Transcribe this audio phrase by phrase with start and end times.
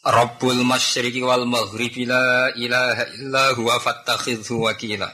[0.00, 5.12] Rabbul masyriqi wal maghribi la ilaha illa huwa fattakhidhu wakila.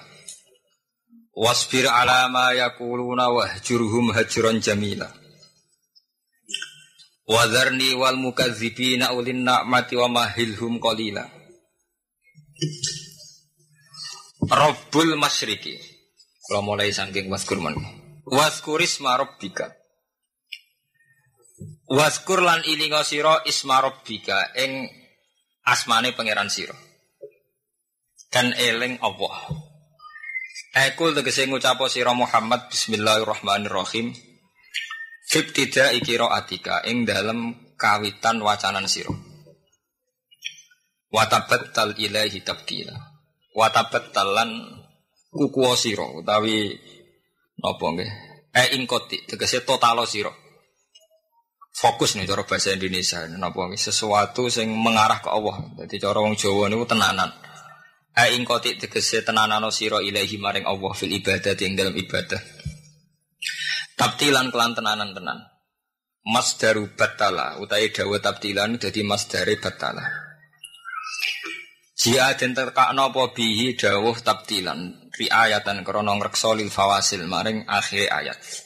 [1.34, 5.10] Wasbir ala ma yakuluna wahjurhum hajran jamila.
[7.26, 11.26] Wadharni wal mukadzibina ulin na'mati wa mahilhum qalila.
[14.46, 15.74] Rabbul masyriqi.
[16.46, 17.74] Kalau mulai saking waskur man.
[18.22, 19.74] Waskuris ma rabbika.
[21.86, 24.90] Waskur lan ilinga sira isma rabbika ing
[25.62, 26.74] asmane pangeran sira.
[28.26, 29.46] Dan eling Allah.
[30.74, 34.10] Aku tegese ngucap sira Muhammad bismillahirrahmanirrahim.
[35.30, 35.94] Fibtida
[36.34, 39.14] atika ing dalem kawitan wacanan sira.
[41.14, 42.98] Watabattal ilahi tabdila.
[43.54, 44.50] Watabattal lan
[45.30, 46.74] kukuwa sira utawi
[47.62, 48.10] napa nggih?
[48.58, 50.45] Eh ing koti tegese totalo sira
[51.76, 55.56] fokus nih cara bahasa Indonesia napa sesuatu sing mengarah ke Allah.
[55.84, 57.28] Jadi cara wong Jawa niku tenanan.
[58.16, 62.40] Aing koti tegese tenanano sira ilahi maring Allah fil ibadah ing dalam ibadah.
[63.92, 65.38] Tabtilan kelan tenanan tenan.
[66.26, 70.02] Mas daru batala utai dawa tabtilan dadi mas dari batala.
[71.96, 78.65] Jia den terkakno apa bihi dawuh tabtilan riayatan krana ngreksa lil fawasil maring akhir ayat.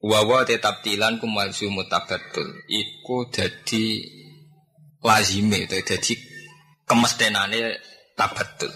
[0.00, 4.00] Wawa tetap tilan kumalsu mutabatul Iku jadi
[5.04, 6.16] lazime Jadi
[6.88, 7.76] kemestinane
[8.16, 8.72] tabatul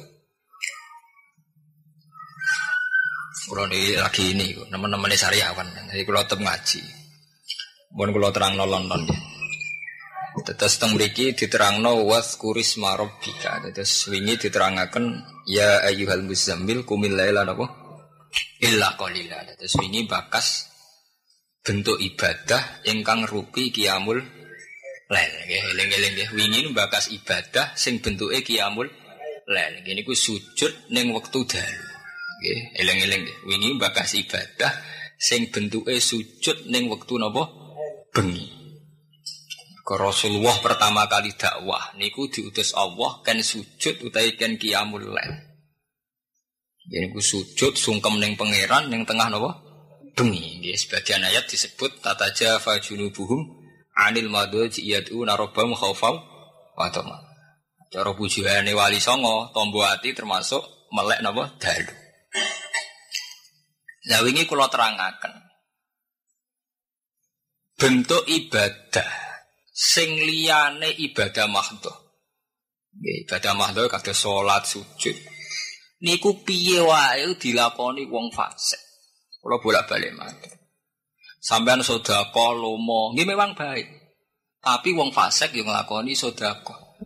[3.48, 6.80] Kalau ini lagi ini Teman-teman ini sariawan Jadi kalau tetap ngaji
[7.96, 9.02] Mohon kalau terang no London
[10.34, 13.62] Terus teng mriki diterangno was kuris marobika.
[13.70, 17.70] Terus wingi diterangaken ya ayyuhal muzammil kumil laila napa?
[18.58, 19.46] Illa qalila.
[19.54, 20.73] Terus wingi bakas
[21.64, 24.20] bentuk ibadah ingkang rupi kiamul
[25.08, 28.84] lail nggih eling-eling wingi bakas ibadah sing bentuke kiamul
[29.48, 31.84] lail niku sujud ning wektu dalu.
[32.40, 33.38] Nggih eling-eling nggih.
[33.48, 34.72] Wingi bakas ibadah
[35.20, 37.44] sing bentuke sujud ning wektu napa?
[38.12, 38.46] Bengi.
[39.84, 45.32] Ke Rasulullah pertama kali dakwah niku diutus Allah kan sujud utawi kan kiamul lail
[46.88, 49.60] Jadi ku sujud sungkem neng pangeran neng tengah napa
[50.14, 50.62] bengi.
[50.62, 53.42] Nggih, sebagian ayat disebut tata jafa junubuhum
[53.98, 56.16] anil madhaji yad'una rabbahum khaufan
[56.78, 57.18] wa tama.
[57.90, 61.94] Cara pujiane wali songo, tombo ati termasuk melek napa dalu.
[64.10, 65.34] Lah wingi kula terangaken.
[67.74, 69.10] Bentuk ibadah
[69.74, 71.50] sing liyane ibadah.
[72.94, 75.18] Nggih, ibadah mahdhah kados salat, sujud.
[76.02, 78.93] Niku piye wae dilakoni wong fasik.
[79.44, 80.48] Kalau bolak-balik mati.
[81.36, 84.16] Sampean sodako, lomo, ini memang baik.
[84.56, 86.96] Tapi wong fasek yang ngelakoni sodako.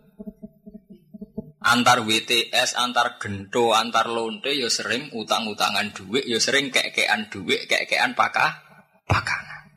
[1.59, 8.15] Antar WTS, antar gento, antar lonte, ya sering utang-utangan duit, ya sering kek-kekan duit, kek-kekan
[8.15, 8.63] pakah,
[9.03, 9.75] pakanan.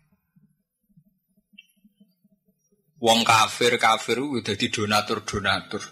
[3.03, 5.83] Wong kafir kafir udah di donatur donatur.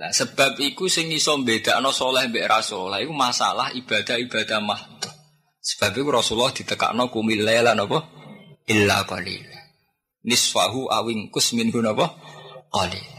[0.00, 5.12] Nah, sebab iku sing iso mbedakno saleh mbek ra saleh iku masalah ibadah-ibadah mahdhah.
[5.60, 8.08] Sebab iku Rasulullah ditekakno kumil laila napa?
[8.64, 9.44] Illa qalil.
[10.24, 12.16] Nisfahu awing kus minhu napa?
[12.72, 13.12] Qalil.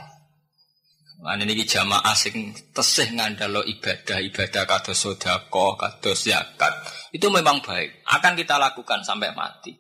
[1.22, 6.74] Lan niki jamaah sing tesih ngandalo ibadah-ibadah kados sedekah, kados zakat.
[7.14, 9.78] Itu memang baik, akan kita lakukan sampai mati.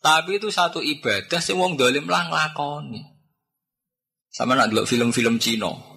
[0.00, 3.04] Tapi itu satu ibadah sing wong dolim lah nglakoni.
[4.32, 5.89] Sama nak delok film-film Cina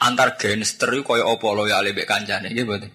[0.00, 2.88] antar gangster itu kaya apa lo ya lebek kancane gitu berarti.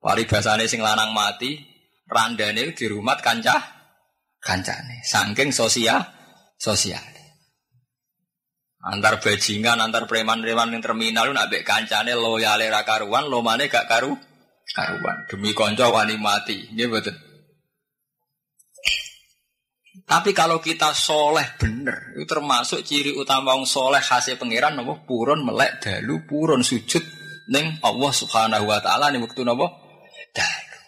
[0.00, 1.60] Paribasane sing lanang mati,
[2.08, 3.60] randane di rumah kancah
[4.40, 5.04] kancane.
[5.04, 6.00] Saking sosial
[6.56, 7.04] sosial.
[8.80, 13.84] Antar bajingan, antar preman-preman yang terminal nak bek kancane loyale ra karuan, lo mana gak
[13.84, 14.16] karu
[14.72, 15.28] karuan.
[15.28, 17.29] Demi konco wani mati, betul.
[20.10, 25.46] Tapi kalau kita soleh bener, itu termasuk ciri utama orang soleh hasil pangeran nopo purun
[25.46, 27.06] melek dalu purun sujud
[27.54, 29.70] neng Allah Subhanahu Wa Taala nih waktu nopo
[30.34, 30.78] dalu.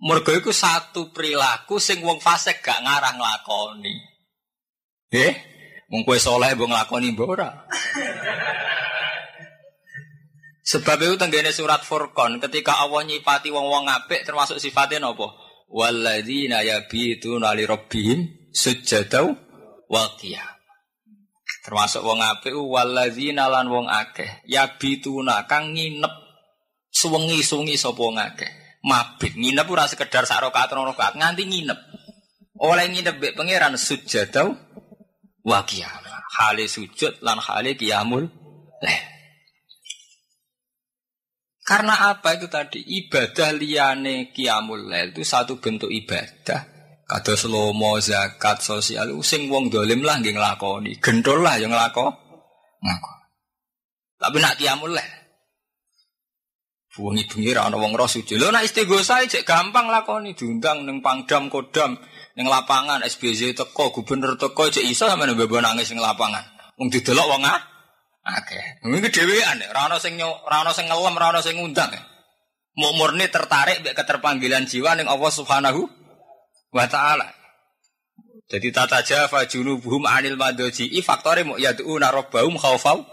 [0.00, 3.92] Mergo itu satu perilaku sing wong fasik gak ngarang lakoni.
[5.12, 5.34] Eh,
[5.90, 7.50] Wong kowe saleh mbok nglakoni mbok ora.
[10.62, 15.49] Sebab itu tenggene surat Furqan ketika Allah nyipati wong-wong apik termasuk sifatnya napa?
[15.70, 19.30] Walladzina yabituna li rabbihim sujadau
[19.86, 20.04] wa
[21.60, 26.10] Termasuk wong apik walladzina lan wong akeh yabituna kang nginep
[26.90, 28.50] suwengi-suwengi sapa wong akeh.
[28.80, 31.78] Mabit nginep ora sekedar sak rakaat rakaat nganti nginep.
[32.64, 34.56] Oleh nginep mbek pangeran sujadau
[35.44, 36.18] wa qiyamah.
[36.40, 38.24] Hale sujud lan hale qiyamul
[38.80, 39.09] leh.
[41.60, 42.80] Karena apa itu tadi?
[42.80, 46.66] Ibadah liane kiamul lail itu satu bentuk ibadah.
[47.04, 51.02] Kata slomo, zakat, sosial, sing wong dolim lah nggih nglakoni.
[51.02, 52.06] Gendol lah yang nglako.
[52.80, 53.12] Ngako.
[54.20, 55.20] Tapi nak kiamul lail.
[56.90, 58.34] Bungi-bungi ra ana wong roh suci.
[58.34, 61.94] Lho nak istighosa cek gampang lakoni diundang ning Pangdam Kodam
[62.34, 66.42] ning lapangan SBZ teko gubernur teko cek iso sampeyan mbebo nangis ning lapangan.
[66.82, 67.62] Wong didelok wong ah
[68.20, 71.88] Oke, Iki dhewean, ora ana sing ora ana sing ngelem, ora ana sing ngundang.
[72.76, 75.88] Mau murni tertarik mbek keterpanggilan jiwa ning Allah Subhanahu
[76.70, 77.32] wa taala.
[78.50, 83.06] Jadi tata jafa junubuhum anil madoji faktore mau yad'una rabbahum khaufau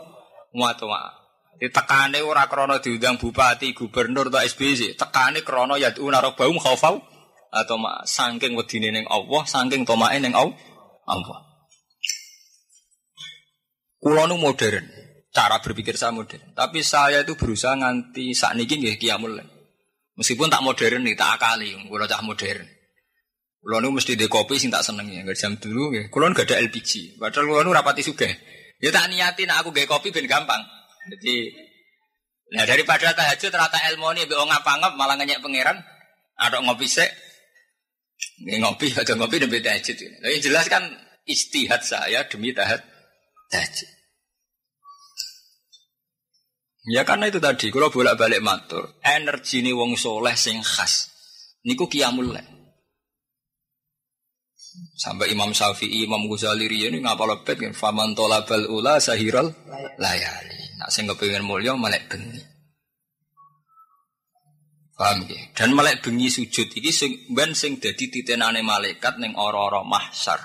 [0.58, 1.14] wa tama.
[1.58, 7.02] Ditekane ora krana diundang bupati, gubernur atau SBC, tekane krana yad'una rabbahum khaufau
[7.50, 11.40] atau mak saking wedine ning Allah, saking tomae ning Allah.
[13.98, 14.86] Kulo nu modern,
[15.34, 16.54] cara berpikir saya modern.
[16.56, 19.38] Tapi saya itu berusaha nganti saat ini nggih kiamul.
[20.18, 22.66] Meskipun tak modern nih, tak akali, kulo cah modern.
[23.62, 26.06] Kulo nu mesti di kopi sing tak seneng ya, jam dulu nggih.
[26.10, 28.34] Kulo gak ada LPG, padahal kulo nu rapati sugih.
[28.82, 30.62] Ya tak niatin aku gak kopi ben gampang.
[31.08, 31.68] Jadi
[32.48, 35.84] Nah daripada tahajud rata ilmu ini be ngapa ngap malah ngenyek pangeran,
[36.40, 37.12] ada ngopi sek,
[38.64, 40.00] ngopi ada ngopi demi tahajud.
[40.00, 40.88] Tapi jelas kan
[41.28, 42.80] istihad saya demi tahajud.
[43.52, 43.97] Tahajud.
[46.88, 51.12] Ya karena itu tadi, kalau bolak-balik matur, energi ini wong soleh sing khas.
[51.68, 52.32] Niku kiamul
[54.96, 59.52] Sampai Imam Syafi'i, Imam Ghazali ini ngapa lepet kan faman tolabal ula sahiral
[60.00, 60.58] layali.
[60.78, 62.42] Nak sing kepengin mulya melek bengi.
[64.98, 65.42] Paham ya?
[65.54, 70.42] Dan melek bengi sujud iki sing ben sing dadi titenane malaikat ning ora-ora mahsyar.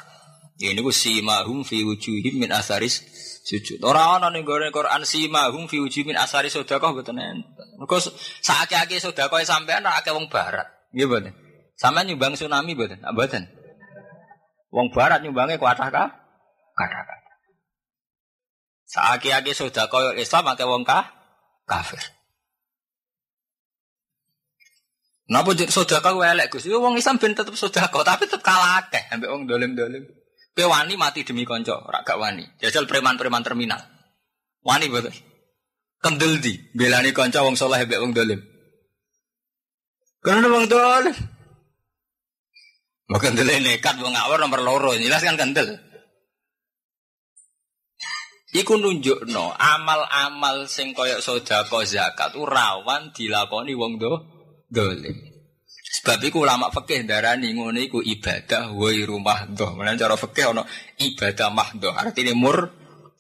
[0.61, 3.05] Ya niku simahum fi wujuhim min asaris
[3.43, 3.83] sujud.
[3.83, 7.67] Ora ana ning gone Quran simahum fi wujuhim min asaris sedekah mboten enten.
[7.77, 7.99] Mergo
[8.43, 10.67] sakake sedekah sampean ora akeh wong barat.
[10.95, 11.33] Nggih mboten.
[11.75, 13.03] Sampeyan nyumbang tsunami mboten?
[13.03, 13.43] Mboten.
[14.71, 16.09] Wong barat nyumbange kuatah kah?
[16.79, 17.37] Kathah kathah.
[18.87, 21.11] Saaki-aki sedekah Islam akeh wong kah?
[21.67, 22.01] Kafir.
[25.33, 26.69] Napa jadi sedekah elek Gus?
[26.71, 30.22] Wong Islam ben tetep sedekah, tapi tetep kalah akeh ambek wong dolim-dolim.
[30.53, 32.45] Kowe wani mati demi kanca, ora gak wani.
[32.61, 33.81] Jajal preman-preman terminal.
[34.61, 35.17] Wani betul.
[36.03, 38.41] Kendel di belani kanca wong saleh mbek wong dolim.
[40.21, 41.17] Karena wong dolim.
[43.09, 45.73] Mau kendel nekat wong ngawur nomor loro, jelas kan kendel.
[48.53, 54.13] Iku nunjuk no amal-amal sing koyok sedekah zakat rawan dilakoni wong do
[54.69, 55.32] dolim.
[55.93, 59.77] Sebab itu ulama fikih darani ngono iku ibadah wa rumah doh.
[59.77, 60.65] Mana cara fikih ono
[60.97, 61.93] ibadah mahdoh.
[61.93, 62.73] Artinya mur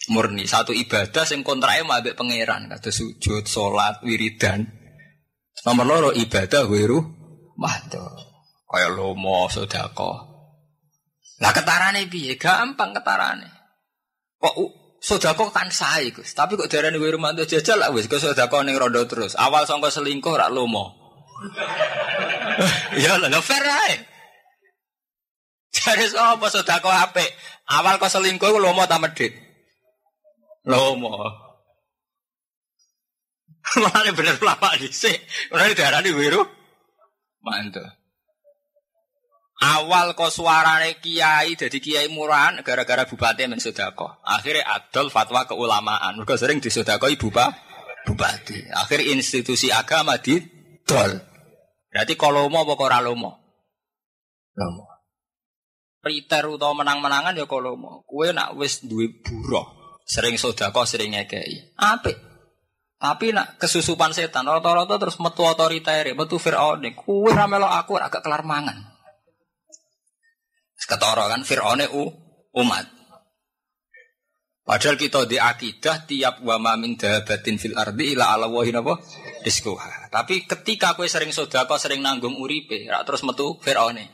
[0.08, 4.64] murni satu ibadah sing kontrake mbek pangeran kata sujud, salat, wiridan.
[5.68, 8.08] Nomor loro ibadah wa rumah doh.
[8.64, 10.32] Kaya lomo sedekah.
[11.44, 12.40] Lah ketarane piye?
[12.40, 13.52] Gampang ketarane.
[14.40, 14.54] Kok
[14.96, 16.32] sedekah sae, Gus.
[16.32, 19.36] Tapi kok darani wa rumah doh jajal lah wis kok sedekah ning rondo terus.
[19.36, 21.01] Awal sangka selingkuh rak lomo.
[23.02, 23.94] Ya lah, fair ae.
[25.72, 27.30] Jadi apa sedekah apik?
[27.72, 29.32] Awal kau selingkuh lo mau tak medit.
[30.68, 31.16] Lomo.
[33.80, 34.36] Mana bener
[34.92, 35.16] sini.
[35.48, 36.44] Mana darah di wiru.
[37.40, 37.82] Mantu.
[39.62, 44.20] Awal kau suarane kiai jadi kiai murahan gara-gara bupati men sedekah.
[44.28, 46.20] Akhirnya adol fatwa keulamaan.
[46.20, 47.48] Mereka sering disodakoi bupa
[48.04, 48.68] bupati.
[48.76, 50.36] Akhir institusi agama di
[50.84, 51.31] dol.
[51.92, 53.36] Berarti kalau mau apa ora lomo?
[54.56, 54.88] Lomo.
[56.02, 58.00] Riter utawa menang-menangan ya kalau mau.
[58.08, 61.76] Kue nak wis duwe buruh, sering sodako, sering ngekei.
[61.76, 62.16] Apik.
[62.96, 66.82] Tapi nak kesusupan setan, rata-rata terus metu otoriter, metu Fir'aun.
[66.96, 68.88] Kue ramelo aku agak kelar mangan.
[70.82, 72.10] Ketara kan Fir'aun u
[72.58, 72.84] umat.
[74.62, 78.94] Padahal kita di akidah tiap wa min dabatin fil ardi ila ala wahin apa
[79.42, 80.08] rizquha.
[80.08, 84.08] Tapi ketika kue sering sodako sering nanggung uripe, terus metu Firaune.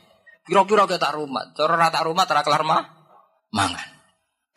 [0.49, 2.81] Kira-kira kita rumah, cara rata rumah tera kelar mah
[3.53, 3.89] mangan.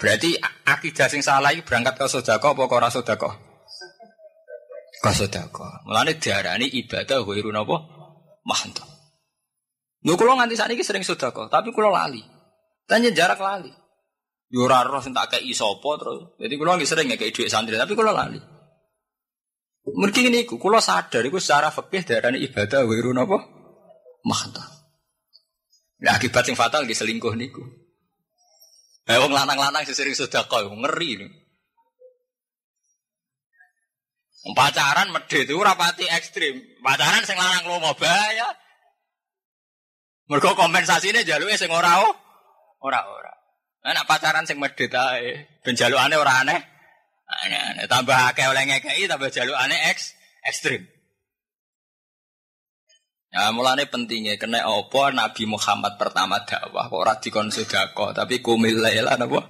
[0.01, 0.35] Berarti
[0.67, 3.35] akidah sing salah iki berangkat ke sedekah apa ke ora sedekah?
[4.99, 5.85] Ke sedekah.
[5.85, 7.77] Mulane diarani ibadah ghairu napa?
[8.43, 8.89] Mahdoh.
[10.03, 12.25] Lho kula nganti sakniki sering sedekah, tapi kula lali.
[12.89, 13.71] Tanya jarak lali.
[14.51, 16.35] Yo ora roh tak kei sapa terus.
[16.37, 18.52] Jadi kula nggih sering ngekei dhuwit santri, tapi kula lali.
[19.83, 23.43] Mergi ini ku, kula sadar iku secara fikih darane ibadah ghairu napa?
[24.23, 24.63] Mahdoh.
[26.07, 27.63] Nah, akibat sing fatal di selingkuh niku.
[29.11, 31.31] Eh wong lanang-lanang sering sedekah ngeri nih.
[34.55, 36.59] Pacaran medhe itu rapati ekstrim.
[36.83, 38.51] Pacaran sing lanang lomo bahaya.
[40.27, 42.15] Mergo kompensasine jaluke sing ora oh.
[42.83, 43.35] Ora ora.
[43.87, 45.63] Nah, pacaran sing medhe ae.
[45.63, 46.72] Ben jalukane ora aneh.
[47.33, 47.89] Aneh-aneh.
[47.89, 50.13] Tambah akeh oleh ngekeki tambah jalukane eks
[50.45, 50.85] ekstrim.
[53.33, 58.77] Ya mulane pentingnya kena apa Nabi Muhammad pertama dakwah kok ora dikon sedekah tapi kumil
[58.77, 59.49] laila napa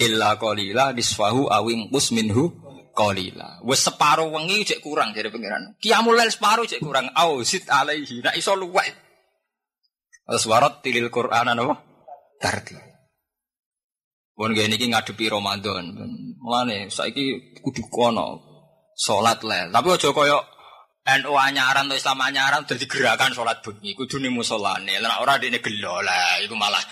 [0.00, 2.48] illa qalila nisfahu awing minhu
[2.96, 3.60] qalila.
[3.68, 5.76] Wis separo wengi cek kurang dari pangeran.
[5.76, 7.12] Qiyamul lail separo cek kurang.
[7.12, 8.24] Au sit alaihi.
[8.24, 8.90] Nak iso luwek.
[10.24, 11.84] Terus warat tilil Qur'an napa?
[12.40, 12.87] Tarti.
[14.38, 15.98] Pun gini iki ngadepi Ramadan.
[16.38, 18.38] Mulane saiki kudu kono
[18.94, 19.74] salat lel.
[19.74, 20.38] Tapi aja koyo
[21.08, 25.56] NU anyaran atau Islam anyaran jadi gerakan sholat bengi kudu nih musolane lah orang ini
[25.64, 26.84] gelo lah itu malah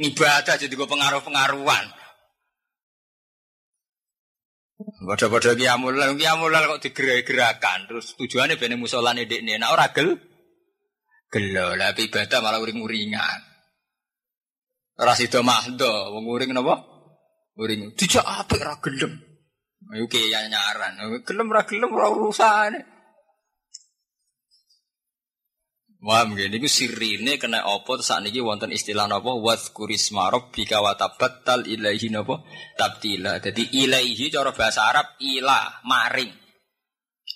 [0.00, 1.84] ibadah jadi gue pengaruh pengaruhan
[4.80, 10.16] Pada-pada kiamulal, kiamulal kok digerak-gerakan, terus tujuannya bener musolane nih, nah orang gel,
[11.28, 13.49] gelo lah, ibadah malah uring-uringan.
[15.00, 16.84] Rasido mahdo, wong uring napa?
[17.56, 19.16] Uring, dijak apa ra gelem.
[19.96, 22.12] Ayo kayak nyaran, gelem ra gelem ora.
[26.00, 31.68] Wah, mungkin ini sirine kena opo saat ini wonten istilah nopo wadkurisma rabbika wa tabattal
[31.68, 32.40] ilaihi nopo
[32.80, 33.36] tabtila.
[33.36, 36.32] Jadi ilaihi cara bahasa Arab ilah maring.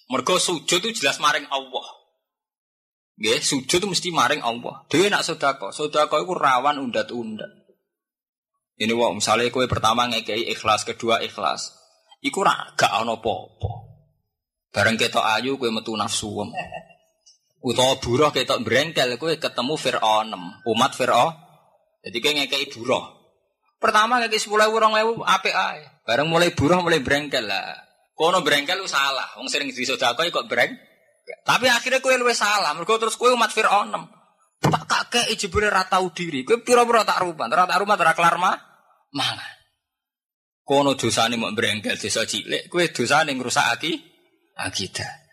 [0.09, 2.04] Mergo sujud itu jelas maring Allah.
[3.15, 4.83] Nggih, sujud mesti maring Allah.
[4.91, 7.51] Dhewe nak sedekah, sedekah iku rawan undat-undat.
[8.75, 11.79] Ini wong misalnya kowe pertama ngekei ikhlas, kedua ikhlas.
[12.19, 13.71] Iku ra gak ana apa-apa.
[14.75, 16.43] Bareng ketok ayu kowe metu nafsu
[17.65, 20.37] utawa buruh ketok brengkel kowe ketemu Firaun
[20.69, 21.33] umat Firaun
[22.05, 23.09] jadi kayak ngekei buruh
[23.81, 27.73] pertama ngekei sepuluh ewu orang ewu apik ae bareng mulai buruh mulai brengkel lah
[28.13, 30.77] kono brengkel lu salah wong sering disodakoi kok breng
[31.45, 33.93] tapi akhirnya kowe luwe salah mergo terus kowe umat Firaun
[34.61, 38.57] tak kakek jebule ra diri kowe pira-pira tak rumah ora tak rumah ora kelar mah
[39.13, 39.55] mangan
[40.65, 43.93] kono dosane mau brengkel desa cilik kowe dosane ngrusak aki
[44.61, 45.25] akidah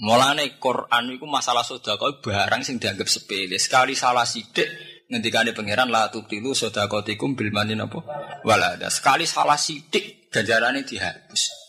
[0.00, 3.60] Mulane Quran itu masalah sedekah barang sing dianggap sepele.
[3.60, 4.64] Sekali salah sidik
[5.12, 8.00] ngendikane pangeran la tubtilu sedekatikum bil manin apa?
[8.40, 8.88] Walada.
[8.88, 11.59] Sekali salah sidik ganjarane dihapus.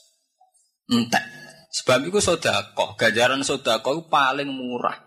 [0.91, 1.23] Entek.
[1.71, 4.99] Sebab itu sedekah, ganjaran sedekah itu paling murah.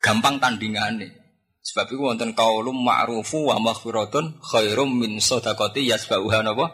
[0.00, 1.12] Gampang tandingane.
[1.60, 6.72] Sebab itu wonten kaulum ma'rufu wa maghfiratun khairum min sedekati yasbauha napa?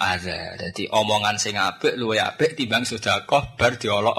[0.00, 0.56] Ada.
[0.56, 4.16] Jadi omongan sing apik luwih apik timbang sedekah bar diolok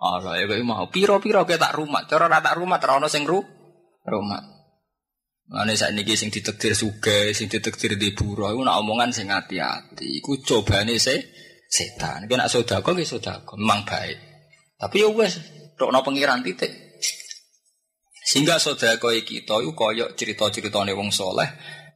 [0.00, 3.44] Allah ya kayak mau piro-piro kayak tak rumah, cara rata rumah terono sing ru
[4.08, 4.40] rumah.
[5.52, 10.24] Mana saat ini sing ditektir suge, sing ditektir di buro, itu nak omongan sing hati-hati.
[10.24, 11.20] Iku coba nih se
[11.70, 12.26] setan.
[12.26, 14.18] Kena sodako, kena sodako, memang baik.
[14.74, 15.38] Tapi ya wes,
[15.78, 16.74] dok no pengiran titik.
[18.26, 21.46] Sehingga sodako kita itu koyok cerita-cerita nih wong soleh.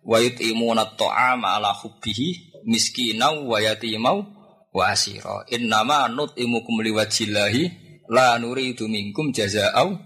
[0.07, 5.49] Wayut imunat to'ama ala hubbihi miskinau wa asira.
[5.51, 9.97] Innama nut imukum liwajillahi La nuri itu minkum jaza'au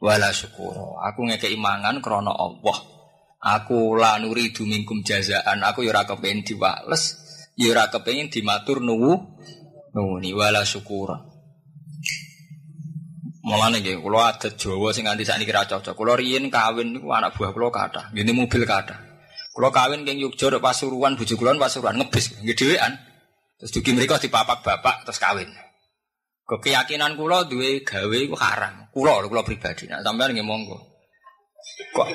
[0.00, 0.96] wala syukur.
[1.04, 2.78] Aku ngekei mangan krono Allah.
[3.42, 5.60] Aku la nuri itu minkum jazaan.
[5.60, 7.21] Aku yura kepengen diwales.
[7.56, 9.12] Yura kepengen dimatur nuwu.
[9.92, 11.12] Nuwuni wala syukur.
[13.42, 15.98] Mulane nggih, kula adat Jawa sing nganti sakniki ra cocok.
[15.98, 18.14] Kula riyen kawin niku anak buah kula kathah.
[18.14, 18.96] Ngene mobil kathah.
[19.52, 22.96] Kula kawin king Yogya Pasuruan, bojo kula Pasuruan ngebis nggih dhewean.
[23.58, 25.50] Terus dugi mriku dipapak bapak terus kawin.
[26.46, 28.88] Keyakinan kula duwe gawe iku haram.
[28.94, 29.90] Kula kula pribadi.
[29.90, 30.78] Nah, sampean nggih monggo.
[31.92, 32.08] Kok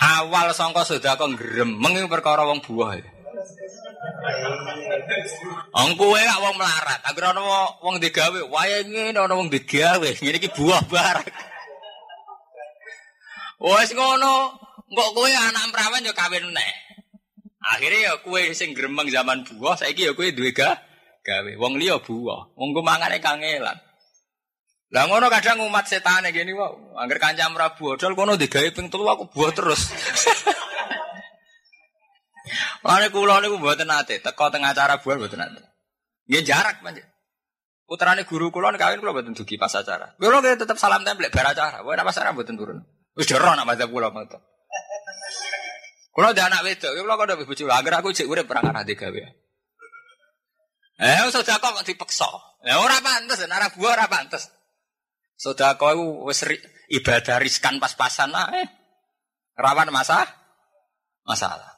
[0.00, 3.21] awal sangka sedekah gremeng iku perkara wong buah.
[5.72, 7.00] Wong kowe gak wong melarat.
[7.06, 7.42] Agar ana
[7.78, 10.10] wong digawe, wae ngene ana wong digawe.
[10.18, 11.28] Ngene iki buah barang.
[13.62, 14.58] Wes ngono,
[14.90, 16.72] kok kowe anak perawan yo kawin neh.
[17.62, 21.52] Akhirnya ya kue sing gremeng zaman buah, saiki ya kue duwe gawe.
[21.62, 23.78] Wong liya buah, wong ku mangane kangelan.
[24.92, 26.98] Lah ngono kadang umat setane gini wae.
[26.98, 29.88] Angger kancam ra buah, dol kono digawe ping telu aku buah terus.
[32.84, 35.62] Ane kula niku mboten nate, teko tengah acara bulan mboten nate.
[36.28, 37.06] Nggih jarak pancen.
[37.88, 40.16] Putrane guru kula kawin kula mboten dugi pas acara.
[40.16, 41.84] Kula tetep salam tempel bar acara.
[41.84, 42.78] Wae pas acara mboten turun.
[43.12, 44.40] Wis jero nak madzhab kula ngoten.
[46.12, 47.64] Kula ada anak wedok, kula kok ndek bojo.
[47.72, 49.22] Agar aku cek urip perang arah gawe.
[51.02, 52.28] Eh, sedekah kok dipeksa.
[52.68, 54.52] Ya ora pantes, ora buah ora pantes.
[55.40, 56.44] Sedekah iku wis
[56.92, 58.68] ibadah riskan pas-pasan ae.
[59.56, 61.71] Rawan masalah.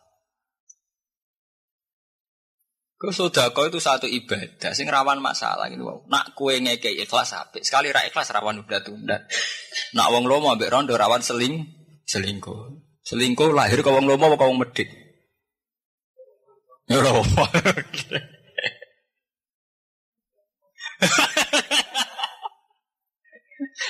[2.94, 3.10] Masalah.
[3.10, 6.06] Ke sodako itu satu ibadah sing rawan masalah gitu.
[6.06, 7.66] Nak kue ngeke ikhlas apik.
[7.66, 9.26] Sekali ra ikhlas rawan udah tunda.
[9.98, 11.66] Nak wong lomo ambek rondo rawan seling
[12.06, 12.70] selingkuh.
[13.04, 14.88] Selingkuh lahir ke wong lomo apa wong medit?
[16.88, 17.44] Ya lomo.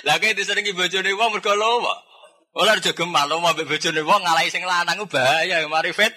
[0.04, 1.92] Lah kayak disenengi bojone wong mergo lomo.
[2.54, 6.14] Ora aja gemal lomo ambek bojone wong ngalahi sing lanang bahaya mari fit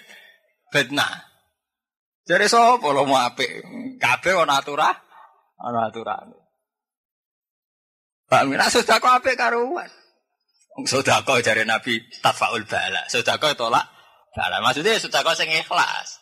[0.72, 1.27] fitnah.
[2.28, 3.64] Jare sapa lomo apik?
[3.96, 4.92] Kabeh ana aturan,
[5.56, 6.28] ana aturan.
[8.28, 9.88] Pak Mina sudah kok apik karuan.
[10.84, 13.08] Sodako dari Nabi tafaul bala.
[13.08, 13.88] Sodako tolak
[14.36, 14.60] bala.
[14.60, 16.20] Maksudnya sodako sing ikhlas.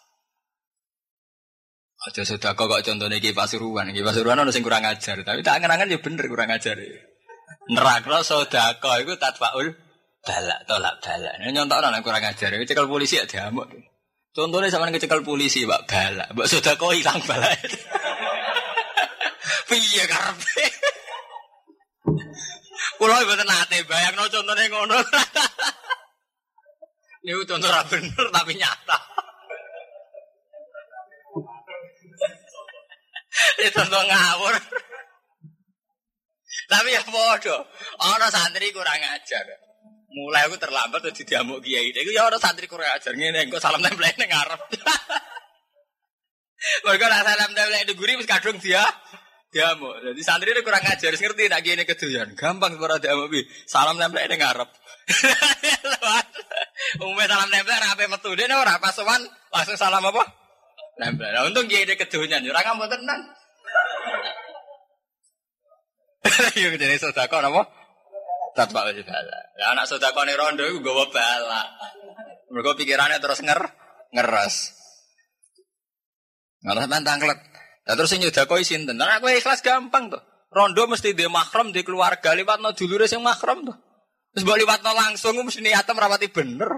[2.07, 3.91] Aja sodako kok contohnya ki pasuruan.
[3.91, 5.19] Pasuruan ada sing kurang ajar.
[5.27, 6.79] Tapi tak angen-angen ya bener kurang ajar.
[7.69, 9.75] Nerakno sodako itu tafaul
[10.23, 10.57] bala.
[10.65, 11.31] Tolak bala.
[11.43, 12.55] Ini nyontok orang kurang ajar.
[12.55, 13.69] Ini cekal polisi ya diamuk.
[14.37, 16.29] Contohnya sama ngecekal polisi, Pak Bala.
[16.37, 17.49] Mbak Sodako hilang bala.
[19.69, 20.65] Piye karpe?
[23.01, 25.01] Kulo mboten nate bayangno contone ngono.
[27.25, 28.99] Niku contoh ra bener tapi nyata.
[33.65, 34.53] Itu contoh ngawur.
[36.69, 37.65] Tapi ya bodoh.
[38.05, 39.66] Orang santri kurang ajar.
[40.17, 41.93] Mulai aku terlambat tuh diamuk kiai.
[41.93, 43.13] Iku ya orang santri kurang ajar.
[43.13, 44.61] Ngene engko salam tempel ning ngarep.
[46.89, 48.81] Mereka nak salam tempel di guri wis kadung dia
[49.53, 49.93] diamuk.
[50.01, 52.33] Jadi santri ini kurang ajar, ngerti nak gini keduyan.
[52.33, 53.45] Gampang kalau diamuk bi.
[53.69, 54.73] Salam nempel ini ngarep.
[57.05, 59.21] Umumnya salam nempel apa metu dia ora pas sowan
[59.53, 60.25] langsung salam apa?
[60.97, 61.29] Nempel.
[61.29, 63.21] Nah, untung gini keduyan, ora kamu tenang.
[66.65, 67.86] Yuk jadi sodako apa?
[68.57, 69.41] Tatwa wajib bala.
[69.61, 71.63] Ya anak sodako nih rondo itu gawa bala.
[72.49, 73.69] Mereka pikirannya terus nger.
[76.65, 77.41] Nggak tantang klet.
[77.87, 78.97] Nah terus sing nyodakoi sinten.
[78.97, 80.25] Nah aku ikhlas gampang tuh.
[80.49, 83.77] Rondo mesti di mahram di keluarga liwat no dulure sing mahram tuh.
[84.33, 86.71] Terus boleh liwat no langsung mesti niatnya merawati bener.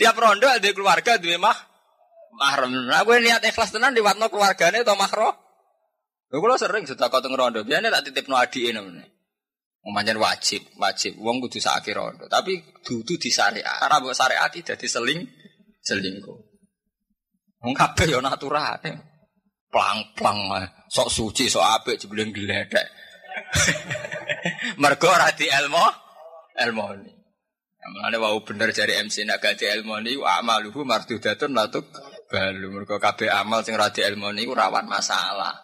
[0.00, 1.58] Tiap rondo ada keluarga di mah
[2.40, 2.72] mahram.
[2.72, 5.36] Nah gue niat ikhlas tenan liwat no keluarganya atau mahram.
[6.32, 7.60] Gue kalau sering kau rondo.
[7.60, 8.72] Biasanya tak titip no adi
[9.80, 9.88] ini.
[9.88, 11.16] Memanjan wajib, wajib.
[11.16, 12.28] Wong kudu sakit rondo.
[12.28, 13.80] Tapi dudu di syariat.
[13.80, 15.24] Karena buat syariat tidak diseling,
[15.80, 16.38] selingkuh.
[17.64, 19.08] Wong kabeh ya naturane.
[19.70, 20.68] Plang-plang.
[20.90, 22.86] Sok suci, sok apik jebule gledek.
[24.82, 25.84] Mergo ora di ilmu,
[26.58, 27.12] ilmu ini.
[27.80, 31.88] Mulane wau bener jari MC nak gak di ilmu ini, amaluhu mardudatun latuk
[32.26, 32.70] balu.
[32.74, 35.54] Mergo kabeh amal sing ora di ilmu ini rawan masalah.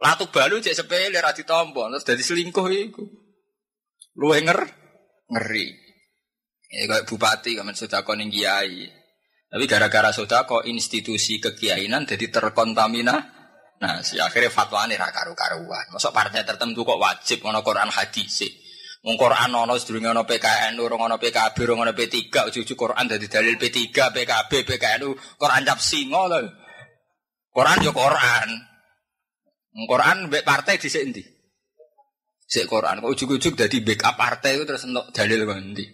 [0.00, 3.04] Latuk balu cek sepele ora ditampa, terus dadi selingkuh iku.
[4.18, 4.60] Luwe nger
[5.30, 5.66] ngeri.
[6.70, 8.86] Ini kayak bupati, kamen sodako ning kiai.
[9.50, 13.18] Tapi gara-gara sodako institusi kekiainan jadi terkontamina.
[13.80, 15.90] Nah, si akhirnya fatwa ini karu-karuan.
[15.90, 18.52] Masuk partai tertentu kok wajib ngono Quran hadis sih.
[19.00, 23.24] Wong Quran ono sedurunge ono PKN, urung ono PKB, urung ono P3, ujug Quran dadi
[23.32, 25.00] dalil P3, PKB, PKN,
[25.40, 26.44] Quran cap singo lho.
[27.48, 28.48] Quran yo Quran.
[29.88, 31.24] Quran mbek partai dhisik endi?
[32.50, 35.86] Sik Quran kok ujug-ujug dadi backup partai itu terus entuk dalil kok endi?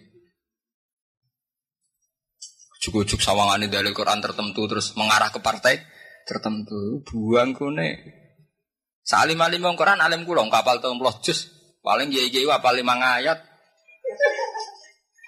[2.81, 5.77] Ujug-ujug sawangane dalil Quran tertentu terus mengarah ke partai
[6.25, 7.05] tertentu.
[7.05, 8.01] Buang kune.
[9.05, 11.45] Salim alim wong Quran alim kula kapal 30 juz.
[11.85, 13.37] Paling kiai-kiai apal 5 ayat.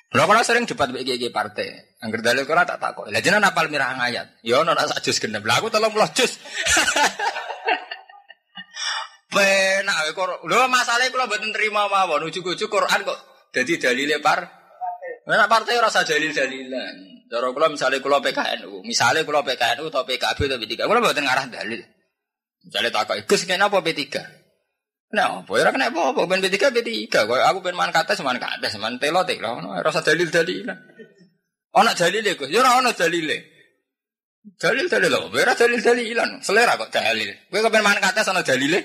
[0.09, 1.69] Lha kalau sering debat mbek kiai partai.
[2.01, 3.05] Angger dalil Quran tak takok.
[3.13, 4.41] Lah jenengan apal mirah ayat.
[4.41, 5.45] Ya ono sak juz genep.
[5.45, 6.41] Lah aku 30 juz.
[9.29, 10.41] Penak kok.
[10.49, 12.25] Lho masalahe kula mboten terima mawon.
[12.25, 13.19] Ujug-ujug Quran kok
[13.53, 14.41] dadi dalile par.
[15.29, 16.95] Nek partai ora usah dalil-dalilan.
[17.29, 21.45] Cara kula misalnya kula PKNU, misalnya kula PKNU atau PKB atau P3, kula mboten ngarah
[21.45, 21.77] dalil.
[22.65, 24.17] Misalnya takok, "Gus kenapa P3?"
[25.13, 26.89] Nah, apa ora kena apa-apa ben P3 P3.
[27.09, 29.61] Kok aku ben man kata seman kata seman telo telo.
[29.61, 30.77] Ora usah dalil-dalilan.
[31.77, 33.58] Ana dalile Gus, ya ora ana dalile.
[34.57, 36.41] Dalil dalil lho, ora dalil dalilan.
[36.41, 37.29] Selera kok dalil.
[37.51, 38.79] Kowe kepen man kata ana dalile.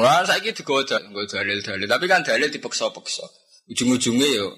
[0.00, 1.86] Wah, saya gitu gue dalil dalil.
[1.86, 3.24] Tapi kan dalil dipeksa-peksa.
[3.70, 4.48] Ujung-ujungnya yo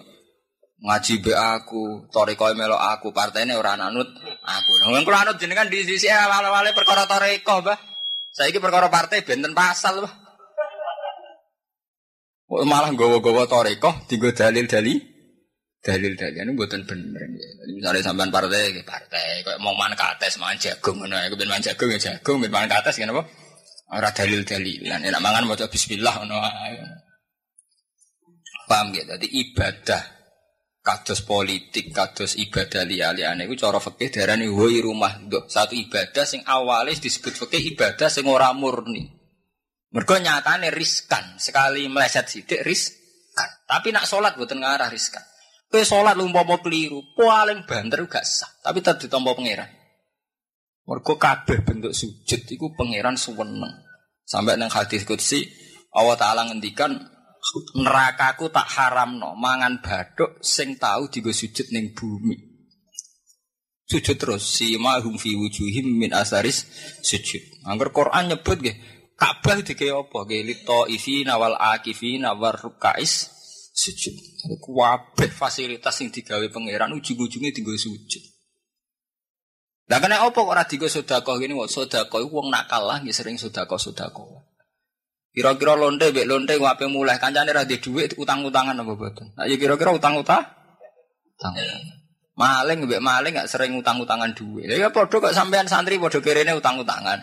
[0.77, 4.07] ngaji be aku, toriko melo aku, partainya orang anut
[4.45, 4.73] aku.
[4.83, 7.79] Nah, kalau anut jenengan di sisi awal-awalnya perkara toriko, bah.
[8.37, 10.15] Saya ini perkara partai benten pasal, bah.
[12.47, 15.16] Malah gowo-gowo toriko, tiga dalil-dalil
[15.87, 17.23] dalil-dalil ini buatan bener.
[17.71, 21.95] Misalnya sampean partai, partai, kayak mau man kates, man jagung, mana ya, ben man jagung
[21.95, 23.23] ya jagung, ben man kates, kenapa?
[23.95, 26.43] Orang dalil-dalilan, enak mangan mau Bismillah, no.
[28.67, 29.07] Paham gitu?
[29.07, 30.03] Jadi ibadah
[30.83, 35.47] kados politik, kados ibadah liya-liyane iku cara fikih darani woi rumah do.
[35.47, 39.07] Satu ibadah sing awalnya disebut fikih ibadah sing ora murni.
[39.95, 43.51] Mergo nyatane riskan, sekali meleset sithik riskan.
[43.71, 45.23] Tapi nak salat mboten ngarah riskan.
[45.77, 49.69] Kowe salat umpama keliru, paling banter gak sah, tapi tetep ditampa pangeran.
[50.89, 53.85] Mergo kabeh bentuk sujud iku pangeran suweneng.
[54.25, 55.45] Sampai nang hadis qudsi
[55.93, 56.97] Allah taala ngendikan
[57.77, 62.41] nerakaku tak haram no mangan baduk sing tahu digo sujud ning bumi.
[63.85, 66.65] Sujud terus si mahum fi wujuhim min asaris
[67.05, 67.69] sujud.
[67.69, 68.77] Angger Quran nyebut nggih
[69.13, 70.25] Ka'bah dike apa?
[70.25, 73.36] Nggih lito ifina wal akifina war rukais
[73.77, 74.15] sujud.
[74.49, 78.25] Kabeh fasilitas yang digawe pangeran ujung-ujungnya tinggal sujud.
[79.87, 83.39] Lah kena apa kok ora digo sedekah ngene kok sedekah wong nakal lah nggih sering
[83.39, 84.43] sedekah sedekah.
[85.31, 89.37] Kira-kira lonte mbek lonte ngape mulai kancane ra di dhuwit utang-utangan apa boten.
[89.37, 90.43] Nah ya kira-kira utang-utang.
[91.37, 91.55] Utang.
[92.35, 94.73] Maling mbek maling gak sering utang-utangan duit.
[94.73, 97.21] Ya padha kok sampean santri padha kerene utang-utangan.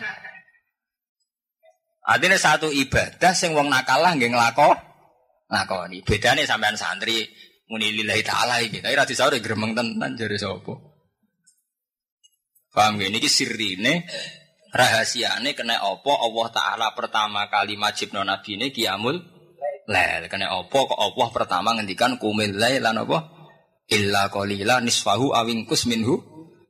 [2.04, 4.93] Artinya satu ibadah sing wong nakal lah nggih nglakoni
[5.50, 6.00] lakoni.
[6.04, 7.24] Bedane sampean santri
[7.68, 8.80] muni lillahi taala iki.
[8.80, 10.74] Tapi ra disaure gremeng tenan jare sapa.
[12.74, 13.06] Paham gak?
[13.06, 13.94] Ini sirine
[14.74, 19.14] rahasiane kena opo Allah Taala pertama kali majibno nabi ini kiamul
[19.86, 23.22] lel kena opo kok Allah pertama ngendikan kumil lan opo
[23.86, 26.18] illa qalila nisfahu awingkus minhu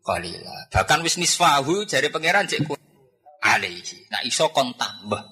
[0.04, 2.68] qalila bahkan wis nisfahu jari pangeran cek
[3.40, 5.24] alaihi nah iso kon tambah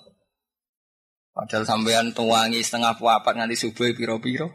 [1.32, 4.52] Padahal sampean tuangi setengah puapat nganti subuh piro-piro.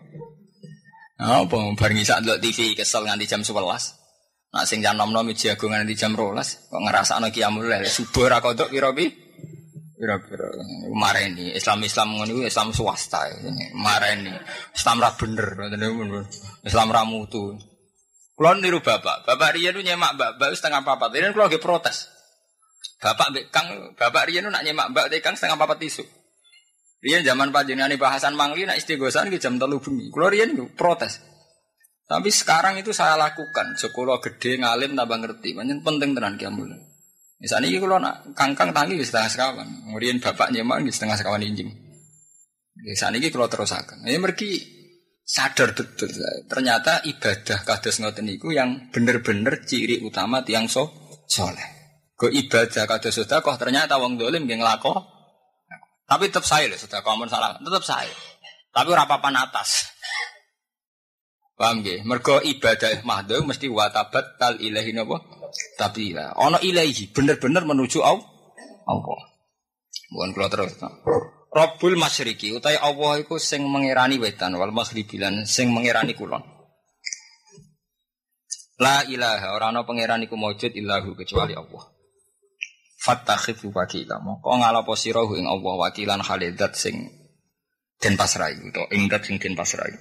[1.17, 3.57] Apa bareng isak ndelok TV kesel nganti jam 11.
[4.53, 6.69] Nak sing jam 6 nom jago nganti jam 12.
[6.69, 9.25] Kok ngrasakno qiyamul lail subuh ra kodok piro-piro.
[9.97, 10.45] Piro-piro.
[10.93, 13.25] Mareni Islam-Islam ngono iku Islam swasta.
[13.73, 14.29] Mareni
[14.77, 15.57] Islam ra bener.
[16.61, 17.57] Islam ra mutu.
[18.37, 19.25] Kulo niru bapak.
[19.25, 21.09] Bapak riyen nyemak mbak-mbak setengah papat.
[21.09, 22.13] Riyen kulo nggih protes.
[23.01, 26.05] Bapak mbek Kang, bapak riyen nak nyemak mbak Kang setengah papat isu.
[27.07, 30.11] Rian zaman panjenengan bahasan mangli nak istighosan ke jam telu bengi.
[30.11, 31.23] Kulo rian protes.
[32.03, 33.79] Tapi sekarang itu saya lakukan.
[33.79, 35.55] Sekolah gede ngalim tambah ngerti.
[35.55, 36.67] Banyak penting tenan kiamul.
[37.39, 39.67] Misalnya ini kalau nak kangkang tangi di setengah sekawan.
[39.87, 41.71] Kemudian bapak nyemak di setengah sekawan injing.
[42.83, 44.03] Misalnya ini kalau terus akan.
[44.03, 44.43] Ini mereka
[45.23, 46.11] sadar betul.
[46.51, 50.91] Ternyata ibadah kados ngoten niku yang bener-bener ciri utama tiang so
[51.23, 52.03] soleh.
[52.19, 55.16] Ke ibadah kados kok ternyata wong dolim yang ngelako
[56.07, 58.15] tapi tetap saya loh, sudah kamu salah, tetap saya.
[58.71, 59.91] Tapi papan atas.
[61.59, 62.05] Paham gak?
[62.07, 65.19] Mergo ibadah mahdoh mesti watabat tal ilahi napa?
[65.75, 68.23] Tapi lah, ono ilahi bener-bener menuju Allah.
[68.87, 69.19] Allah.
[70.07, 70.79] Bukan kalau terus.
[71.51, 76.45] Rabbul Masyriki utai Allah iku sing mengirani wetan wal maghribi lan sing mengirani kulon.
[78.77, 81.96] La ilaha ora ana pangeran iku maujud illahu kecuali Allah.
[83.07, 84.19] Fattakhidhu wakila.
[84.19, 87.07] Moko ngalapo sira ing Allah wakilan khalidat sing
[88.03, 89.95] den pasrai utawa ing dat sing den pasrai.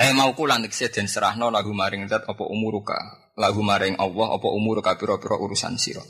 [0.00, 2.96] Eh mau kula nekse den serahno lagu maring dat apa umuruka.
[3.36, 6.00] Lagu maring Allah apa umuruka pira-pira urusan sira.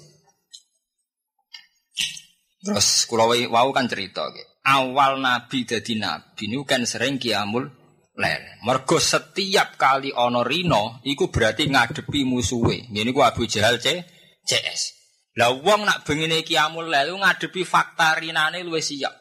[2.63, 4.31] Terus kula wau kan cerita
[4.65, 7.69] Awal nabi dadi nabi niku kan sering kiamul
[8.17, 8.43] lel.
[8.65, 12.89] Mergo setiap kali ana rino iku berarti ngadepi musuhe.
[12.89, 14.01] Ngene ku Abu Jahal C
[14.47, 15.04] CS.
[15.35, 19.13] Lah wong nak bengine kiamul lalu ngadepi fakta rinane luwe siap.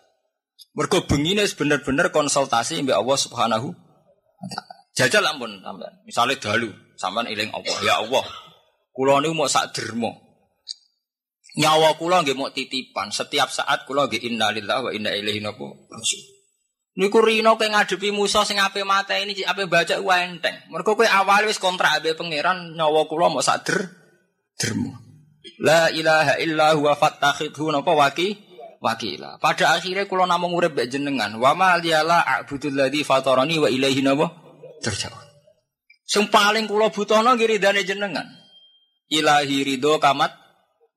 [0.78, 3.70] Mergo bengine bener-bener konsultasi mbek Allah Subhanahu
[4.94, 5.94] Jajal ampun sampean.
[6.06, 8.22] Misale dalu, sampean eling Allah, ya Allah.
[8.94, 10.14] Kula niku mau sak derma.
[11.58, 13.10] Nyawa kula nggih mau titipan.
[13.10, 16.24] Setiap saat kula nggih innalillahi wa inna ilaihi raji'un.
[16.94, 20.70] Niku rino kowe ngadepi Musa sing ape mata ini ape baca ku enteng.
[20.70, 23.90] Mergo kowe awal wis kontrak abe pangeran nyawa kula mau sak der.
[25.62, 28.38] La ilaha illa huwa fattakhidhu napa waki
[28.82, 29.38] wakila.
[29.38, 31.38] Pada akhirnya kula namung urip mbek jenengan.
[31.38, 34.34] Wa ma liyala a'budul ladzi fatarani wa ilaihi napa
[34.82, 35.22] terjauh.
[36.04, 38.26] Sing paling kula butuhno nggih ridane jenengan.
[39.14, 40.34] Ilahi ridho kamat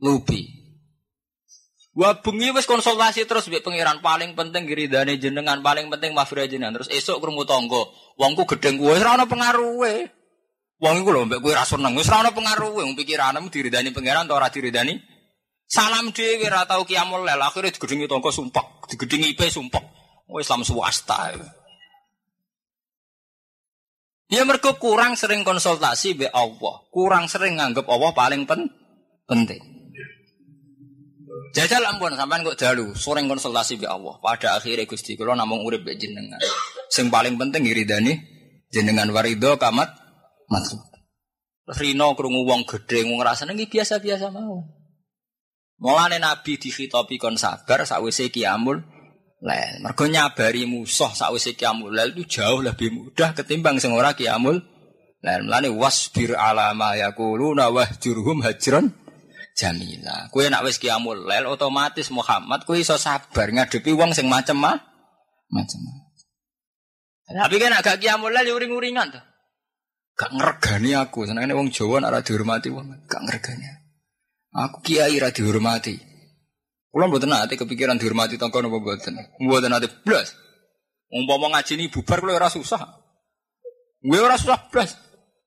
[0.00, 0.56] lubi.
[1.96, 6.76] Wah bengi wis konsultasi terus mbek pangeran paling penting giridane jenengan paling penting mafira jenengan
[6.76, 7.88] terus esuk krungu tangga
[8.20, 10.15] wongku gedeng kuwe ora ana pengaruhe.
[10.76, 14.28] Wong iku lho mbek kowe ra seneng wis ora ana pengaruhe wong pikiranmu diridani pangeran
[14.28, 15.00] ta ora diridani.
[15.64, 19.82] Salam dhewe ora tau kiamul lel akhire digedhengi tangga sumpek, digedhengi IP sumpek.
[20.28, 21.32] Wis Islam swasta.
[24.26, 28.68] Ya mergo kurang sering konsultasi be Allah, kurang sering nganggep Allah paling pen
[29.24, 29.62] penting.
[31.54, 34.18] Jajal ampun sampean kok dalu, sering konsultasi be Allah.
[34.20, 36.42] Pada akhirnya Gusti kula namung urip be jenengan.
[36.92, 38.12] Sing paling penting ngiridani
[38.68, 40.05] jenengan warido kamat
[40.50, 40.80] maksud.
[41.66, 44.62] Rino krungu wong gedhe ngrasane iki biasa-biasa mau.
[45.82, 48.80] Mulane Nabi dikhitopi kon sabar sakwise kiamul
[49.42, 49.82] lail.
[49.82, 54.62] Mergo nyabari musuh sakwise kiamul lail itu jauh lebih mudah ketimbang sing ora kiamul
[55.20, 55.40] lail.
[55.42, 58.94] Mulane wasbir ala ma yaquluna wahjurhum hajran
[59.56, 60.30] jamila.
[60.30, 64.76] Kue nak wis kiamul lel otomatis Muhammad kue iso sabar ngadepi wong sing macem mah
[65.50, 65.80] macem.
[67.26, 69.24] Tapi kan agak kiamul lel ya uring-uringan tuh.
[70.16, 73.68] Gak ngergani aku, senengane wong Jawa nak dihormati wong, gak ngergani.
[74.56, 76.00] Aku kiai ra dihormati.
[76.88, 79.20] Kulo mboten nate kepikiran dihormati tangga napa mboten.
[79.36, 80.32] Mboten nate blas.
[81.12, 82.80] Umpama ngaji ini bubar kulo ora susah.
[84.00, 84.96] Gue ora susah blas.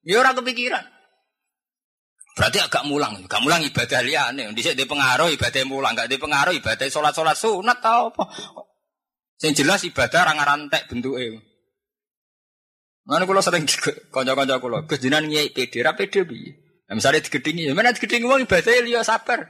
[0.06, 0.86] Ya ora kepikiran.
[2.38, 4.54] Berarti agak mulang, agak mulang ibadah liane.
[4.54, 8.24] Di sini pengaruh ibadah mulang, gak di pengaruh ibadah sholat sunat tau apa.
[9.42, 11.49] Yang jelas ibadah orang rantek bentuknya.
[13.10, 13.66] Mana kulo sering
[14.14, 16.46] konco-konco kulo, kejinan nyai pede, ra pede bi.
[16.94, 19.50] Misalnya digedingi, ya mana digedingi uang ibadah liya sabar.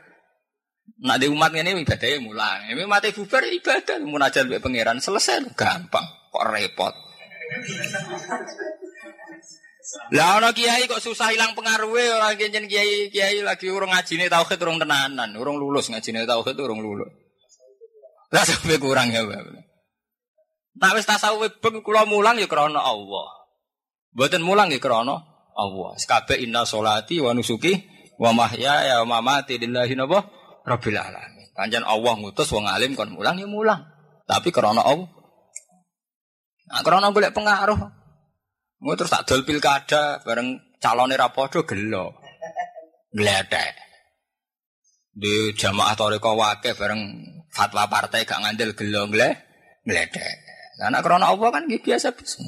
[1.00, 2.72] Nak di umat ini ibadahnya mulang.
[2.72, 6.04] Ini mati bubar ibadah, munajat be pangeran selesai, gampang.
[6.32, 6.96] Kok repot.
[10.14, 14.60] Lah ana kiai kok susah hilang pengaruhe ora kenjen kiai kiai lagi urung ngajine tauhid
[14.62, 17.10] urung tenanan, urung lulus ngajine tauhid urung lulus.
[18.30, 19.26] Lah sampe kurang ya.
[20.78, 23.39] Nah wis tasawuf kula mulang ya krana Allah.
[24.14, 25.16] Mboten mulang ya krana
[25.54, 25.90] Allah.
[26.00, 27.76] Kabeh inna sholati wa nusuki
[28.18, 30.26] wa mahyaya wa mamati lillahi napa
[30.66, 31.46] rabbil alamin.
[31.54, 33.84] Panjen Allah ngutus wong alim kon mulang ya mulang.
[34.26, 35.10] Tapi krana Allah.
[36.70, 37.80] Nah, krana golek pengaruh.
[38.80, 42.16] Mau terus tak dol pilkada bareng calonnya rapodo gelo.
[43.12, 43.76] Gledek.
[45.10, 47.02] Di jamaah toriko wake bareng
[47.52, 50.16] fatwa partai gak ngandel gelo gledek.
[50.80, 52.40] Karena krona Allah kan biasa biasa.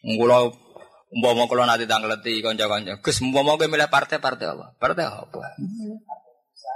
[0.00, 0.69] Ngulo
[1.10, 3.02] umpama kula nanti tangleti kanca-kanca.
[3.02, 4.66] Gus umpama kowe milih partai-partai apa?
[4.78, 5.42] Partai apa?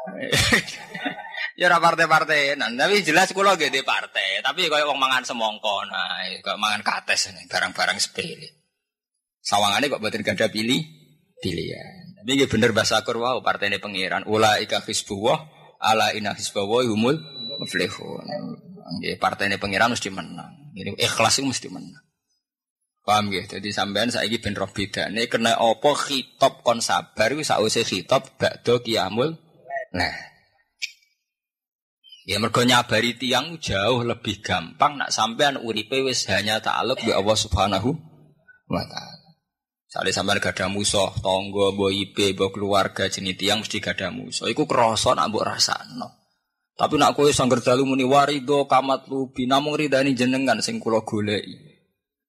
[1.58, 6.20] ya ora partai-partai, nah, tapi jelas kula nggih partai, tapi kaya wong mangan semongko, nah,
[6.44, 8.64] kaya mangan kates barang-barang sepele.
[9.44, 10.80] Sawangannya kok buatin ganda pilih
[11.44, 12.16] pilihan.
[12.24, 14.24] Tapi ini bener bahasa Akur wow partai ini pengiran.
[14.24, 15.36] Ula ika hisbuwah
[15.76, 17.20] ala ina hisbawa humul
[17.60, 18.24] muflihun.
[19.20, 20.72] Partai ini pengiran mesti menang.
[20.72, 22.03] Ini ikhlas itu mesti menang.
[23.04, 23.44] Paham ya?
[23.44, 25.12] Jadi sampean saya ini ben roh beda.
[25.12, 29.36] Ini kena opo hitop kon sabar itu sausi hitop bakdo kiamul.
[29.92, 30.34] Nah,
[32.24, 37.36] Ya mergo nyabari tiang jauh lebih gampang nak sampean uripe wis hanya ta'aluk bi Allah
[37.36, 37.92] Subhanahu
[38.72, 39.28] wa taala.
[39.92, 44.48] Sale sampean gada musuh, tangga, mbok ipe, mbok keluarga jenis tiang mesti gada musuh.
[44.48, 46.24] Iku krasa nak rasakno.
[46.74, 51.04] Tapi nak kowe sangger dalu muni warido kamat lubi namung ridani jenengan sing kula.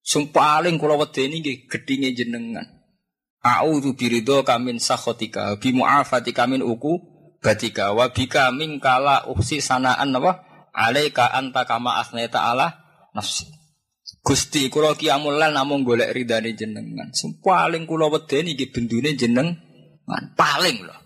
[0.05, 2.61] Sing paling kula wedeni nggih gedhinge jenengan.
[3.41, 7.01] A'udzu birido kamin sakhotika bi mu'afatika min uku
[7.41, 12.85] batika wa bika kala uksi sanaan apa alaika anta kama asnaita ala
[13.17, 13.49] nafsi.
[14.21, 17.09] Gusti kula ki amulal namung golek ridane jenengan.
[17.09, 19.57] Sing paling kula wedeni iki bendune jenengan.
[20.37, 20.97] Paling lho.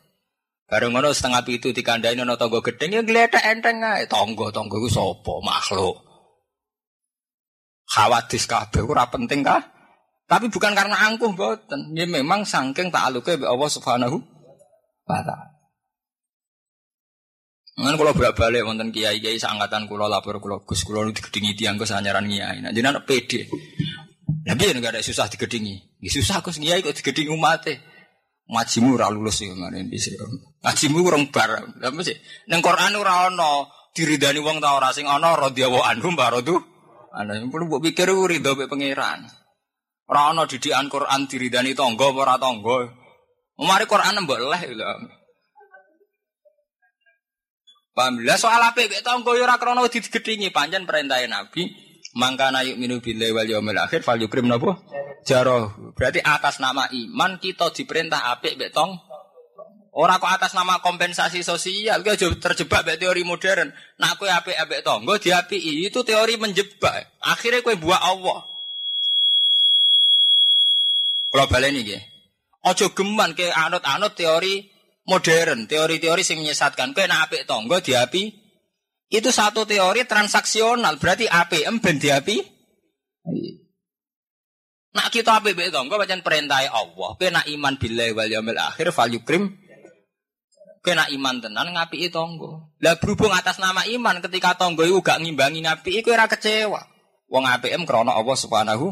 [0.68, 4.06] Bareng ngono setengah pitu dikandani ana tangga gedeng ya gletek enteng ae.
[4.06, 5.34] Tangga-tangga iku sapa?
[5.42, 6.09] Makhluk.
[7.89, 9.65] Khawatis kabeh ora penting kah?
[10.30, 11.97] Tapi bukan karena angkuh mboten.
[11.97, 14.17] Ya memang saking ta'aluke mbek Allah Subhanahu
[15.10, 15.49] wa taala.
[17.80, 21.56] Ngan kalau berak balik wonten kiai kiai seangkatan kulo lapor kulo gus kulo nu digedingi
[21.58, 22.62] tiang gus anyaran kiai.
[22.62, 23.49] Nah jenengan pede.
[24.45, 25.97] Nah biar nggak ada susah digedingi.
[26.04, 27.82] Ya susah gus kiai kok digedingi umatnya.
[28.54, 30.13] Ngajimu ora lulus ya ngene iki.
[30.62, 31.58] Ngajimu kurang bar.
[31.82, 32.13] Lah mesti
[32.52, 33.65] ning Quran ora ana
[33.97, 36.60] diridani wong ta ora sing ana radhiyallahu anhum baradu.
[37.10, 39.26] Ana perlu mbok pikir ridho mek pangeran.
[40.10, 42.78] Ora ana didikan Quran diridani tangga apa ora tangga.
[43.58, 44.86] Mari Quran mbok leh lho.
[47.98, 48.13] Paham?
[48.38, 49.82] Soal apa mek tangga ya ora krana
[50.54, 51.62] pancen perintah Nabi
[52.13, 54.78] mangkana yuk minu billahi wal yaumil akhir fal yukrim napa?
[55.26, 55.74] Jaro.
[55.98, 59.09] Berarti atas nama iman kita diperintah apik mek tong.
[59.89, 63.73] Orang kok atas nama kompensasi sosial, gue terjebak be teori modern.
[63.97, 67.17] Nah, aku apik apik tonggo diapi itu teori menjebak.
[67.25, 68.45] Akhirnya kue buat Allah.
[71.34, 71.97] Kalau balik nih,
[72.69, 74.69] ojo geman ke anut-anut teori
[75.10, 76.93] modern, teori-teori sing menyesatkan.
[76.93, 78.30] Kue nak apik tonggo diapi
[79.10, 82.38] itu satu teori transaksional, berarti APM ben diapi.
[84.93, 87.10] Nak kita apik tonggo baca perintah Allah.
[87.17, 89.49] Kue nak iman billahi wal yaumil akhir fal yukrim
[90.80, 92.76] kena iman tenan ngapi tonggo.
[92.80, 96.82] Lah berhubung atas nama iman ketika tonggo itu gak ngimbangi ngapi iku ora kecewa.
[97.30, 98.89] Wong APM krana Allah Subhanahu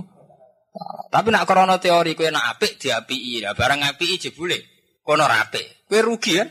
[1.09, 3.41] Tapi nak krana teori kowe nak apik diapiki.
[3.41, 4.61] Lah barang apiki jebule
[5.01, 5.89] kono ora apik.
[5.89, 6.49] Kowe rugi kan?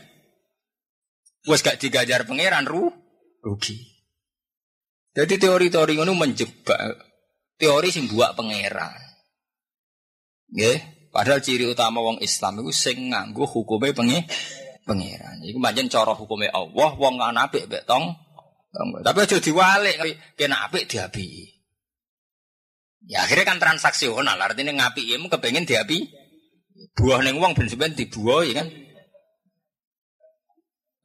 [1.47, 2.91] Wes gak digajar pangeran ru
[3.39, 3.97] rugi.
[5.17, 6.77] Jadi teori-teori ngono menjebak
[7.57, 8.93] teori sing buat pangeran.
[10.53, 14.23] Nggih, padahal ciri utama wong Islam itu sing nganggo hukume pengen
[14.87, 15.43] pangeran.
[15.43, 18.15] Iku pancen cara hukume Allah wong ana apik mek tong.
[19.03, 19.99] Tapi aja diwalik
[20.39, 21.27] kena apik diapi.
[23.07, 26.07] Ya akhirnya kan transaksional artinya ngapi ya mu kepengen diapi.
[26.95, 28.67] Buah neng wong ben sampean dibuah ya kan.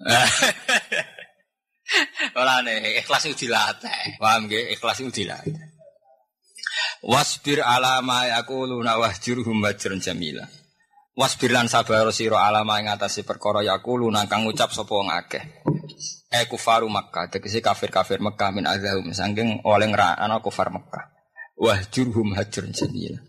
[2.39, 4.17] Ora nih, ikhlas itu dilatih.
[4.17, 4.73] Paham nggih?
[4.73, 5.53] Ikhlas itu dilatih.
[7.05, 10.49] Wasbir ala ma yaquluna wahjurhum wajran jamila.
[11.13, 15.45] Wasbir lan sabar sira alama ing atase perkara yakulu nang kang ngucap sapa wong akeh.
[16.33, 21.13] E kufaru Makkah, tegese kafir-kafir Mekah min azahum saking oleh ngrana kufar Mekah.
[21.61, 23.21] Wahjurhum hajrun jamil.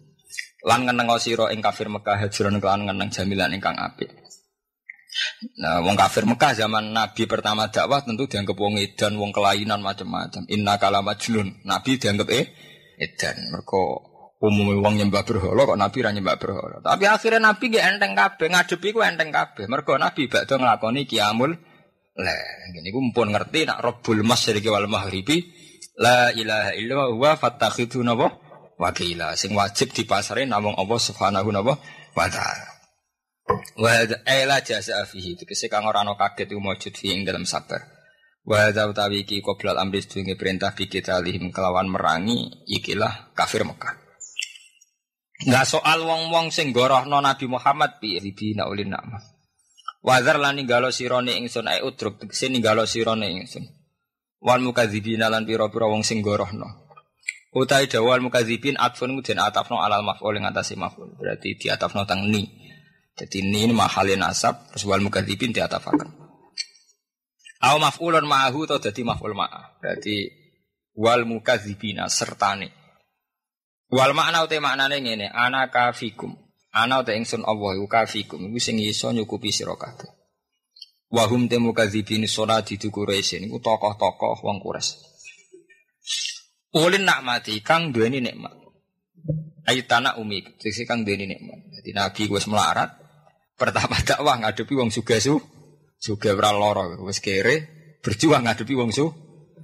[0.63, 4.07] Lan ngeneng sira ing kafir Mekah hajrun kelan ngeneng jamilan ingkang apik.
[5.59, 10.47] Nah, wong kafir Mekah zaman Nabi pertama dakwah tentu dianggap wong edan, wong kelainan macam-macam.
[10.47, 11.67] Inna kala majnun.
[11.67, 12.47] Nabi dianggap eh
[12.95, 13.51] edan.
[13.51, 14.12] Mergo
[14.43, 16.77] umumnya wong nyembah berhala kok Nabi ra nyembah berhala.
[16.83, 19.71] Tapi akhirnya Nabi gak enteng kabeh, ngadepi ku enteng kabeh.
[19.71, 21.55] Mergo Nabi bakdo nglakoni kiamul
[22.19, 22.35] la.
[22.75, 25.39] Ngene iku mumpun ngerti nak Rabbul Masyriqi wal Maghribi
[26.03, 28.27] la ilaha illallah wa fattakhidhu napa
[28.75, 32.67] wakila sing wajib dipasare namung Allah Subhanahu wa taala.
[33.79, 37.79] Wa ila jasa fihi tegese kang ora ana kaget iku maujud fi ing dalam sabar.
[38.43, 44.02] Wa hadza utawi iki qoblal amri sedurunge perintah bi kita kelawan merangi ikilah kafir Mekah.
[45.43, 49.19] Nggak soal wong-wong sing gorohno Nabi Muhammad bi ribina ulin nama.
[50.03, 53.63] Wazar lan ninggalo sirone ingsun ai udruk tegese ninggalo sirone ingsun.
[54.43, 56.91] Wal mukadzibina lan pira-pira wong sing gorohno.
[57.55, 61.15] Utai dawal mukadzibin atfun den atafno alal maf'ul ing atase maf'ul.
[61.15, 62.43] Berarti di atafno tang ni.
[63.15, 66.09] Jadi ni mahalin nasab terus wal mukadzibin di atafakan.
[67.63, 69.79] Au maf'ulun ma'ahu atau dadi maf'ul ma'ah.
[69.79, 70.27] Berarti
[70.99, 72.82] wal mukadzibina sertane.
[73.93, 76.33] Wal makna ute maknane ngene, ana kafikum.
[76.73, 80.09] Ana ute ingsun Allah iku kafikum iku sing iso nyukupi sira kabeh.
[81.13, 84.97] Wa hum temu kadzibin salati du Quraisy niku tokoh-tokoh wong Quraisy.
[86.73, 88.57] Ulin nikmati kang duweni nikmat.
[89.69, 91.69] Aitana umi, sing kang duweni nikmat.
[91.69, 92.89] Dadi nabi wis melarat
[93.53, 95.37] pertama dakwah ngadepi wong sugih su
[96.01, 97.55] sugih ora lara wis kere
[98.01, 99.05] berjuang ngadepi wong su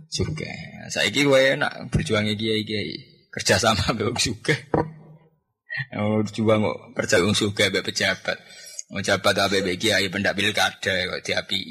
[0.06, 0.54] sugih.
[0.94, 4.56] Saiki kowe enak berjuang kiai-kiai kerja sama bewong suka.
[5.96, 8.38] Oh, coba kok kerja wong suka be pejabat.
[8.89, 11.62] Mau jabat apa kiai pendak pilkada kok diapi.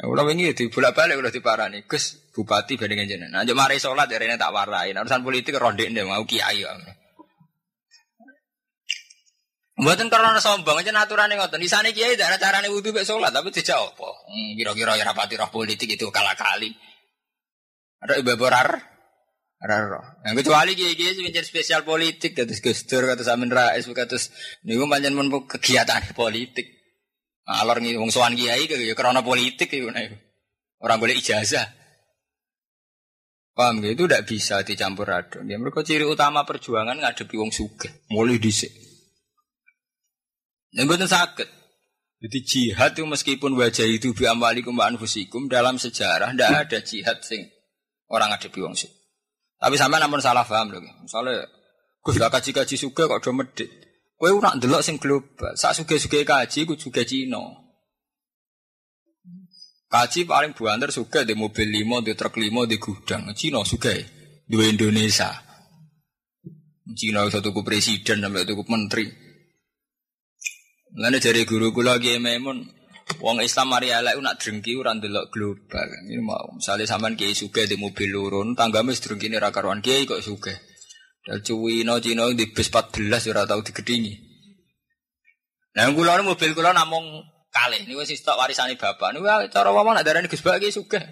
[0.00, 1.84] Ulah wingi di bolak balik udah diparani.
[1.84, 3.44] Gus bupati bandingan jenengan.
[3.44, 4.96] Nah, mari sholat ya rene tak warai.
[4.96, 6.64] Urusan politik ronde ndek mau kiai.
[9.80, 11.60] Mboten karena sombong aja aturannya ngoten.
[11.60, 14.08] Di sana kiai cara carane wudu mek sholat tapi tidak apa.
[14.08, 16.72] Hmm, kira-kira ya rapati roh politik itu kalah kali.
[18.00, 18.80] Ada ibu borar
[19.60, 20.00] Raro.
[20.24, 24.32] Yang kecuali kiai kiai sing spesial politik, kados Gus Dur, kados Amin Rais, kados
[24.64, 26.64] niku pancen mun kegiatan politik.
[27.44, 30.16] Alor ngi wong sowan kiai ya karena politik iku nek.
[30.80, 31.76] Orang boleh ijazah.
[33.52, 33.92] Paham gitu?
[33.92, 35.44] Itu tidak bisa dicampur aduk.
[35.44, 38.08] Ya, mereka ciri utama perjuangan ngadepi wong suge.
[38.08, 38.72] Mulai dhisik.
[40.72, 41.48] Yang betul sakit.
[42.20, 47.20] Jadi jihad itu meskipun wajah itu bi amwalikum wa anfusikum dalam sejarah tidak ada jihad
[47.20, 47.44] sing
[48.08, 48.99] orang ngadepi wong suge.
[49.60, 50.80] Tapi sampai namun salah paham loh.
[51.04, 51.44] Misalnya,
[52.00, 53.68] gue gak kaji kaji suka kok do medit.
[54.16, 55.52] Gue nak delok sing global.
[55.52, 57.44] Saat suka kaji, gue juga Cina.
[59.90, 63.28] Kaji paling buantar suka di mobil limo, di truk limo, di gudang.
[63.36, 63.92] Cina suka
[64.48, 65.28] dua Indonesia.
[66.96, 69.06] Cina satu ku presiden sampai tuku menteri.
[70.96, 72.64] Lalu dari guru gue lagi memun,
[73.18, 75.88] Wong Islam mari elek nak drengki ora ndelok global.
[76.06, 80.22] Ini mau misalnya sampean kiai sugih di mobil lurun, tanggame drengki ra karuan kiai kok
[80.22, 80.54] sugih.
[81.26, 84.14] Dal cuwino Cina di bis 14 ora tau digedingi.
[85.76, 89.12] Nah kula mobil kula namung kalih niku wis tok warisane bapak.
[89.12, 91.02] Niku cara wong nak darani Gus Bak iki sugih.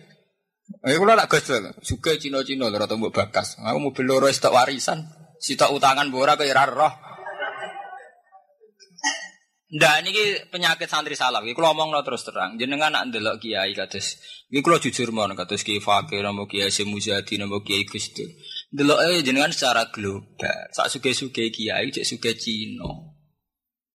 [0.86, 3.58] Eh kula nak Gus Bak, sugih Cina-Cina lho mbok bakas.
[3.60, 5.02] Aku mobil loro wis tok warisan.
[5.38, 7.07] Sitok utangan mbok ora kaya roh.
[9.68, 11.44] Ndak niki penyakit santri salaf.
[11.44, 12.56] Iki kula omongno terus terang.
[12.56, 14.16] Jenengan nak ndelok kiai kados
[14.48, 18.32] iki kula jujur mon kados Kiai Fakir napa Kiai Semuzadi napa Kiai Gusdur.
[18.72, 20.72] Ndelok e jenengan secara global.
[20.72, 22.88] Sak suge-suge kiai cek suge Cina.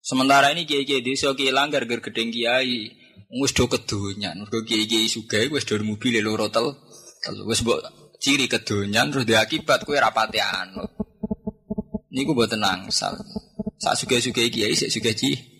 [0.01, 2.89] Sementara ini kiai-kiai desa kiai langgar ger gedeng kiai.
[3.29, 4.41] Wis do kedonyan.
[4.41, 6.81] Mergo kiai-kiai sugih wis do mobil loro tel.
[7.21, 7.85] Tel wis mbok
[8.17, 10.89] ciri kedonyan terus diakibat kowe rapati anut.
[12.09, 13.21] Niku mboten angsal.
[13.77, 15.58] Sak suge-suge kiai sik suge Cina.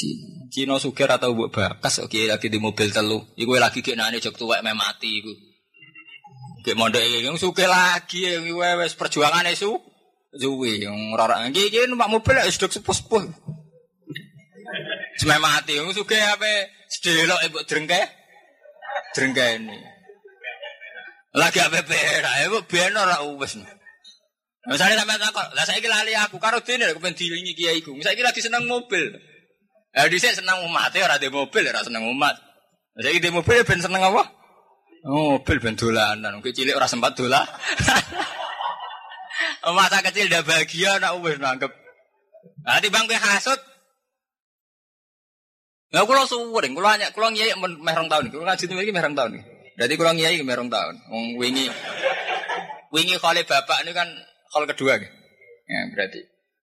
[0.00, 0.48] Cina.
[0.48, 3.20] Cina suger atau buat bakas oke lagi di mobil telu.
[3.36, 5.32] Iku lagi kayak nane jok tuwek me mati iku.
[6.64, 9.76] Kayak mondok yang suge lagi yang wes perjuangan itu.
[10.32, 13.24] Zuwi yang orang iki iki numpak mobil ya sudah sepuh-sepuh.
[15.20, 16.48] Cuma mati yang suge apa
[16.88, 18.00] sedelok ibu drengke.
[19.12, 19.78] Drengke ini.
[21.30, 23.58] Lagi apa pera, ibu biar ora uwes.
[24.70, 27.96] Misalnya sampai takut, lah saya lali aku karo dene aku pengen dilingi kiai iku.
[28.02, 29.08] Saya lagi seneng mobil.
[29.90, 32.38] Di sini senang umat ya, ada mobil ya senang umat.
[33.00, 34.22] Jadi di mobil ya ben seneng apa?
[35.06, 36.38] Oh, mobil ben dolanan.
[36.38, 37.42] Mungkin cilik orang sempat dola.
[39.70, 41.72] Masa kecil udah bahagia, nak wis nangkep.
[42.64, 43.60] Nanti bang gue hasut.
[45.90, 49.42] Nah, kulo suwering, kulo hanya kulo ngiyai merong tahun, kulo ngaji iki merong tahun.
[49.74, 50.94] Jadi kulo ngiyai merong tahun.
[51.10, 51.66] Wong wingi
[52.94, 54.06] wingi kali bapak ini kan
[54.54, 55.02] kali kedua.
[55.66, 56.20] Ya berarti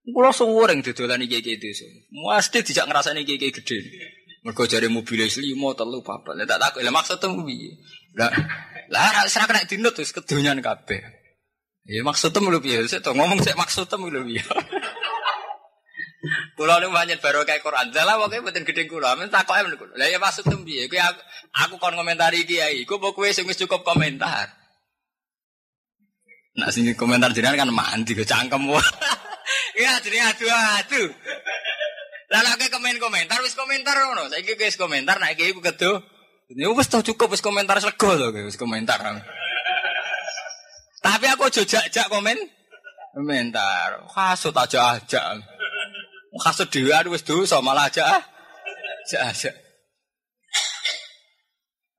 [0.08, 1.84] Kulo suwering didolani kiai-kiai desa.
[2.16, 3.78] Mesti dijak ngrasani kiai-kiai gede.
[4.47, 6.39] Mergo jare mobil limo telu papat.
[6.39, 7.76] Lah tak takut, lah maksudmu piye?
[8.16, 8.32] Lah
[8.88, 11.03] lah ora kena dinut wis kedonyan kabeh.
[11.84, 12.88] Ya maksudmu lho piye?
[12.88, 14.43] Sik to ngomong sik maksudmu lho piye.
[16.55, 17.91] Kula nu banyak baru kayak Quran.
[17.91, 19.20] Lah pokoke mboten gedhe kula.
[19.20, 19.91] Men takoke men kula.
[19.99, 20.88] Lah ya maksudmu piye?
[20.88, 21.20] Kuwi aku,
[21.51, 22.88] aku kon komentari kiai.
[22.88, 24.55] Ku kowe sing wis cukup komentar.
[26.55, 28.72] Nah sing komentar jenengan kan mandi ke cangkem.
[29.78, 31.14] Ya jadi adu-adu.
[32.28, 34.28] Lah lagi komen komentar wis komentar ngono.
[34.28, 36.03] Saiki wis komentar nek iki kedo.
[36.51, 38.99] Ya wis tau cukup wis komentar sego to wis komentar.
[40.99, 42.36] Tapi aku jojak-jak komen
[43.16, 44.03] komentar.
[44.12, 45.39] Kasut aja aja.
[46.38, 48.03] Kasut dhewe wis dosa malah aja.
[49.08, 49.51] Aja aja.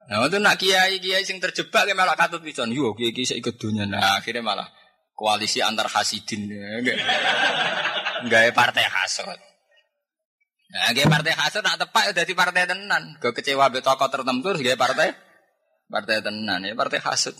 [0.08, 2.72] Nah, itu nak kiai kiai sing terjebak kayak malah katut pisan.
[2.72, 3.84] Yo kiai kiai saya dunia.
[3.84, 4.68] Nah, akhirnya malah
[5.18, 6.46] koalisi antar hasidin.
[8.22, 9.38] Enggak partai hasud
[10.68, 13.16] nah gaya partai hasud nak tepat udah di partai tenan.
[13.16, 15.16] Gue kecewa be tokoh tertentu gaya partai?
[15.88, 17.34] Partai tenan ya partai hasud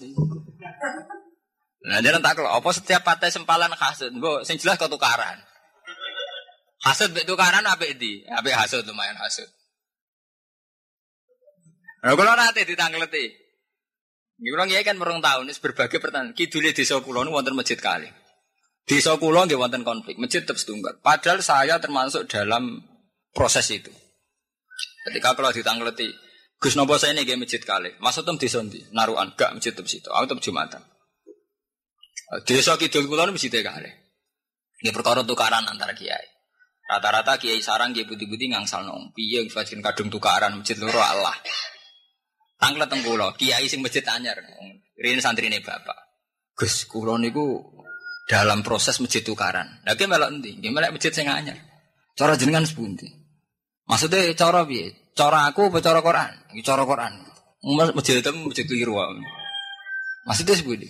[1.78, 5.38] nah jangan tak apa setiap partai sempalan hasud bu sing jelas kau tukaran.
[6.88, 9.46] Hasud be tukaran apa ini apa hasud lumayan hasud
[11.98, 13.26] Nah, kalau nanti ditangkleti,
[14.38, 16.30] ini orang kan merong tahun, ini berbagai pertanyaan.
[16.30, 18.06] Kidulnya desa kulon wonten masjid kali.
[18.86, 21.02] Desa kulon dia wonten konflik, masjid tetap setunggal.
[21.02, 22.78] Padahal saya termasuk dalam
[23.34, 23.90] proses itu.
[25.10, 26.08] Ketika kalau ditangleti,
[26.58, 27.98] Gus Nopo saya ini gak masjid kali.
[27.98, 30.10] Maksud tem desa nanti, naruhan, gak masjid tetap situ.
[30.10, 30.82] Aku tetap jumatan.
[32.46, 33.90] Desa kidul kulon masjid kali.
[34.78, 36.26] Ini perkara tukaran antara kiai.
[36.86, 39.10] Rata-rata kiai sarang kiai putih-putih ngangsal nong.
[39.12, 41.34] Piye yang kadung tukaran masjid loro Allah.
[42.58, 43.06] Tanglet teng
[43.38, 44.34] kiai sing masjid anyar.
[44.98, 45.94] Rene santrine bapak.
[46.58, 47.62] Gus, kula niku
[48.26, 49.78] dalam proses masjid tukaran.
[49.86, 50.58] Lah ki melok endi?
[50.58, 51.54] Ki masjid sing anyar.
[52.18, 53.06] Cara jenengan sepundi?
[53.86, 55.14] Maksudnya cara piye?
[55.14, 56.30] Cara aku apa cara Quran?
[56.50, 57.14] Iki cara Quran.
[57.94, 58.98] Masjid itu masjid keliru.
[60.26, 60.88] Maksudnya sepundi?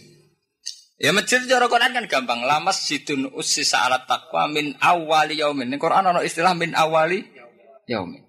[0.99, 2.49] Ya masjid cara Quran kan gampang.
[2.49, 5.69] Lamas situn usis alat takwa min awali yaumin.
[5.69, 7.29] Ini Quran ada istilah min awali
[7.85, 8.28] yaumin.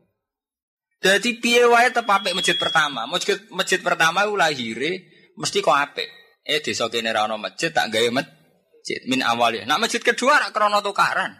[0.99, 3.07] Jadi piye wae tetep apik masjid pertama.
[3.07, 5.07] Masjid masjid pertama ku lahire
[5.39, 6.09] mesti kok apik.
[6.43, 9.63] Eh desa kene ra ono masjid tak gawe masjid min awalnya.
[9.63, 11.39] Nah masjid kedua rak krana tukaran.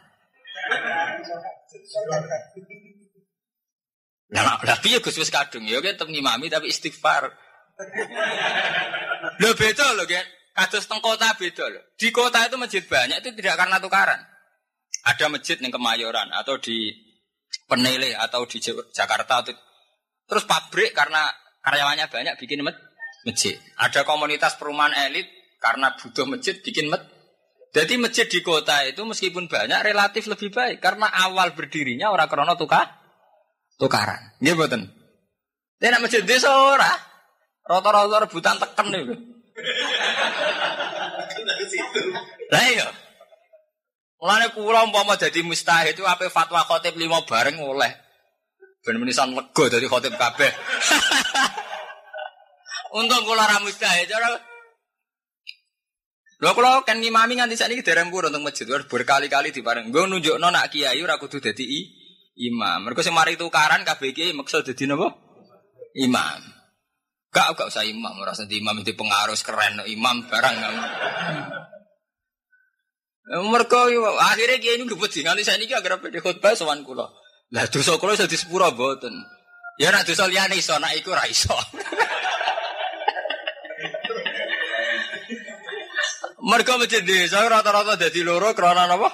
[4.31, 7.27] Lah lah piye Gus wis kadung ya tetep ngimami tapi istighfar.
[9.43, 10.27] Lho beda lho kan.
[10.55, 11.81] Kados teng kota beda lho.
[11.99, 14.23] Di kota itu masjid banyak itu tidak karena tukaran.
[15.03, 17.08] Ada masjid yang Kemayoran atau di
[17.69, 18.57] Penele atau di
[18.89, 19.53] Jakarta atau
[20.25, 21.29] terus pabrik karena
[21.61, 23.55] karyawannya banyak bikin masjid.
[23.77, 25.29] Ada komunitas perumahan elit
[25.61, 27.07] karena butuh masjid bikin masjid.
[27.69, 32.57] Jadi masjid di kota itu meskipun banyak relatif lebih baik karena awal berdirinya orang krono
[32.57, 32.97] tukar
[33.77, 34.33] tukaran.
[34.41, 34.81] Nggih mboten.
[35.79, 36.91] Nek masjid desa ora.
[37.69, 39.15] Rata-rata rebutan teken itu.
[42.49, 42.87] Lah iya.
[44.19, 47.87] Mulane kula umpama jadi mustahid itu apa fatwa khotib lima bareng oleh.
[48.83, 50.51] Ben menisan lega dadi khotib kabeh.
[52.99, 54.27] Untung kula ra mustahil cara
[56.39, 59.91] Lho kula kan ngimami nganti sakniki dereng purun teng masjid berkali-kali dipareng.
[59.91, 61.63] Nggo nunjukno nak kiai ora kudu dadi
[62.43, 62.87] imam.
[62.87, 65.15] Mergo sing mari tukaran kabeh kiai maksud dadi napa?
[65.95, 66.43] Imam.
[67.29, 70.55] Gak gak usah imam, ora usah imam itu pengaruh keren imam barang.
[73.29, 73.79] Mergo
[74.17, 77.05] akhirnya kiai ini ngebut sih nganti sakniki agar pede khutbah sowan kula.
[77.53, 79.13] Lah dosa kula iso disepuro mboten.
[79.77, 81.53] Ya nek dosa liyane iso, nek iku ora iso.
[86.49, 89.09] Mereka masjid desa rata-rata jadi loro karena apa?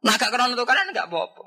[0.00, 1.44] Nah gak karena tukaran gak apa-apa.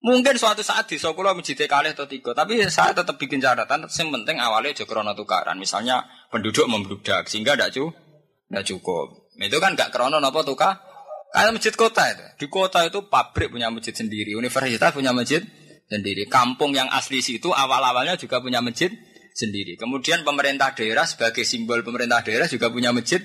[0.00, 3.84] Mungkin suatu saat di sekolah masjid kali atau tiga, tapi saya tetap bikin catatan.
[3.84, 5.60] Yang penting awalnya aja tukaran.
[5.60, 7.92] Misalnya penduduk membludak sehingga tidak
[8.64, 9.27] cukup.
[9.38, 10.82] Itu kan gak karena apa tukar.
[11.28, 12.24] Kayak masjid kota itu.
[12.40, 15.44] Di kota itu pabrik punya masjid sendiri, universitas punya masjid
[15.86, 16.26] sendiri.
[16.26, 18.90] Kampung yang asli situ awal-awalnya juga punya masjid
[19.36, 19.76] sendiri.
[19.78, 23.22] Kemudian pemerintah daerah sebagai simbol pemerintah daerah juga punya masjid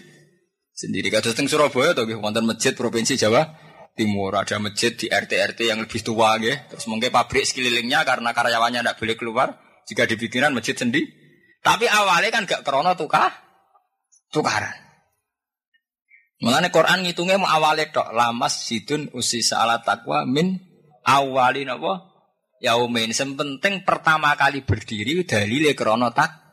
[0.76, 1.10] sendiri.
[1.10, 3.50] Kados teng Surabaya atau nggih wonten masjid provinsi Jawa
[3.94, 6.76] Timur ada masjid di RT-RT yang lebih tua nggih.
[6.76, 9.48] Terus mungkin pabrik sekelilingnya karena karyawannya tidak boleh keluar
[9.86, 11.08] jika dibikinan masjid sendiri.
[11.64, 13.32] Tapi awalnya kan gak krono tukar
[14.34, 14.83] tukaran.
[16.44, 20.60] Mengenai Quran ngitungnya mau awalnya tok lamas sidun usi ala takwa min
[21.08, 22.04] awalin apa
[22.60, 23.16] yaumin.
[23.16, 26.44] Yang penting pertama kali berdiri dalile krono tak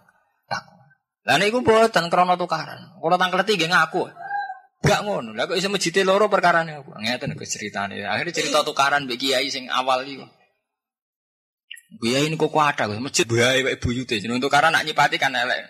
[1.30, 2.96] lah niku mboten krana tukaran.
[2.96, 4.08] Kula tangkleti nggih ngaku.
[4.80, 5.36] Gak ngono.
[5.36, 6.96] Lah kok iso mejite loro perkarane apa?
[6.96, 8.00] Ngeten kok ceritane.
[8.02, 10.24] Akhirnya cerita tukaran mbek kiai sing awal iku.
[12.00, 14.16] Kiai ini kok kuat aku, masjid bae wae buyute.
[14.18, 15.68] Jeneng tukaran nak nyipati kan elek.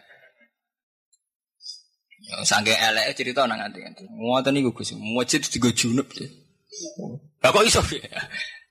[2.21, 4.05] Ya sangge elek cerita nang nganti-nganti.
[4.05, 4.93] Ngoten niku Gus.
[4.97, 6.09] Masjid digo junub.
[7.41, 8.05] Lah kok iso ya?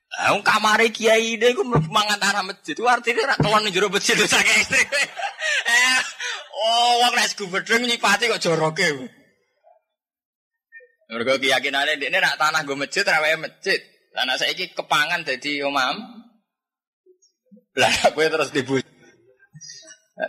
[0.10, 2.78] Lah kamare kiai ini ku mangan tanah masjid.
[2.78, 4.88] Itu artinya ra kelon njero masjid saking ekstrim.
[5.70, 6.02] Eh,
[6.60, 8.84] Oh, wong nek gubedeng nyipati kok joroke.
[11.08, 13.80] Mergo keyakinane ndekne nak tanah go masjid ra wae masjid.
[14.12, 15.96] Tanah saiki kepangan dadi omam.
[17.80, 18.76] Lah kowe terus dibu.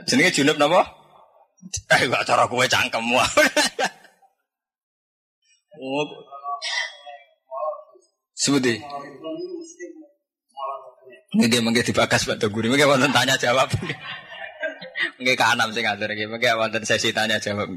[0.06, 0.99] Jenenge junub napa?
[1.92, 3.16] Eh gak cara kowe cangkemmu.
[5.80, 6.06] oh.
[8.32, 8.80] Sebuti.
[11.30, 12.72] Ini dia mungkin dibakas Pak Toguri.
[12.72, 13.68] Mungkin wonten tanya jawab.
[15.20, 17.68] Nggih kanam sing ngatur iki, mengke wonten sesi tanya jawab.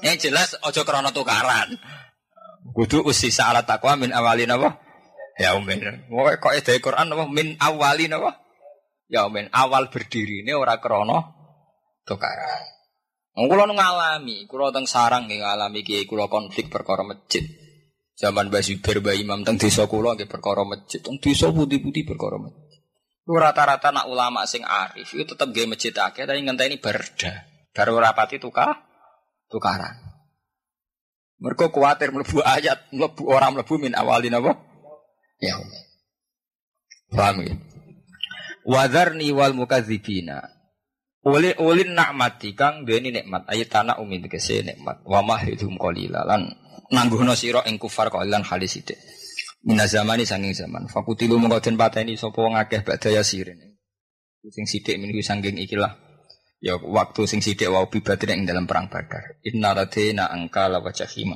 [0.00, 1.74] Yang jelas ojo krana tukaran.
[2.72, 4.78] Kudu usisa ala takwa min awalin apa?
[5.36, 6.06] Ya umin.
[6.08, 8.30] Pokoke kok ide Quran apa min awalin apa?
[9.10, 9.50] Ya umin.
[9.50, 11.34] Awal berdiri ini ora krana
[12.06, 12.75] tukaran.
[13.36, 17.44] Wong kula ngalami, kula teng sarang nggih ngalami kiai kula konflik perkara masjid.
[18.16, 22.80] Zaman Mbah Zubair Imam teng desa kula nggih perkara masjid, teng desa putih-putih perkara masjid.
[23.28, 27.44] Rata-rata nak ulama sing arif itu tetap gaya masjid akeh tapi ngenteni berda.
[27.76, 28.72] Baru rapati tukar
[29.52, 30.00] tukaran.
[31.36, 34.56] Mereka khawatir melebu ayat, melebu orang melebu min awalin apa?
[35.36, 35.60] Ya.
[37.12, 37.52] Paham ya?
[38.64, 40.55] Wadharni wal mukadzibina.
[41.26, 46.46] Oleh ulin nakmati kang ini nikmat ayat tanah umi tegese nikmat wa mahidhum qalila lan
[46.94, 48.94] nangguhno sira ing kufar qalilan halis sithik.
[49.66, 50.86] Mina zamani sanging zaman.
[50.86, 53.58] Fakutilu mengkau den pateni sapa wong akeh badaya sirin.
[54.46, 55.98] Sing sithik meniku sanging ikilah.
[56.62, 59.42] Ya waktu sing sithik wau bibatin ing dalam perang Badar.
[59.42, 61.34] Inna radina angkala wa jahima.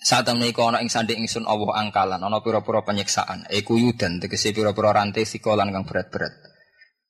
[0.00, 3.52] Saat temen iku ana ing sanding ingsun Allah angkalan, ana pira-pira penyiksaan.
[3.52, 6.49] Iku yudan tegese pira-pira rantai sikolan kang berat-berat.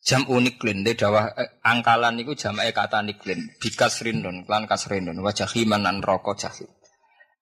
[0.01, 3.53] Jam unik lin de dawah eh, angkalan niku jamake kata niklin.
[3.61, 6.73] Bikas rindun klan kasrindun wa jahiman an rokok jahim.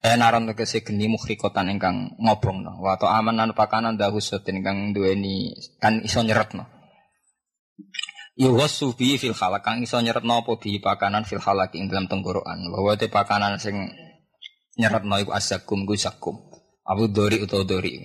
[0.02, 2.82] Enaran eh, tegese geni mukhrikotan ingkang ngobongno.
[2.82, 6.66] Wa to aman lan pakanan dahusatin ingkang duweni kan iso nyeretno.
[8.38, 12.58] Yuwasu bi fil halak kang iso nyeretno apa bi pakanan fil halak ing dalam tenggorokan.
[12.74, 13.86] Bahwa te pakanan sing
[14.74, 16.34] nyeretno iku asakum ku sakum.
[16.82, 18.02] Abu dori utawa dori.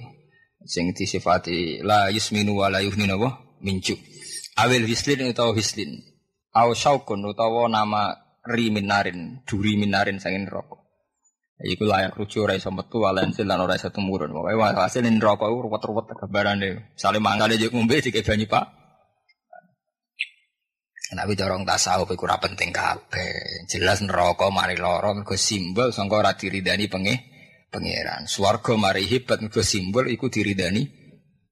[0.62, 3.34] Sing disifati la yusminu wa la yuhninu wa
[3.66, 3.98] minjuk.
[4.54, 5.98] Awil hislin utawa hislin.
[6.54, 8.14] Aw syaukun utawa nama
[8.46, 10.84] riminarin, duri minarin sangin rokok.
[11.64, 14.36] Iku layak rujuk ora iso metu walensil lan ora iso tumurun.
[14.36, 16.92] Pokoke hasil neraka iku ruwet-ruwet gambarane.
[17.00, 18.66] Sale mangkane jek ngombe dike banyu Pak.
[21.14, 23.70] Tapi dorong tasawuf iku ora penting kabeh.
[23.70, 27.18] Jelas neraka mari lara mergo simbol sangka ora diridani pengeh
[27.72, 28.26] pangeran.
[28.28, 30.84] Swarga mari hebat mergo simbol iku diridani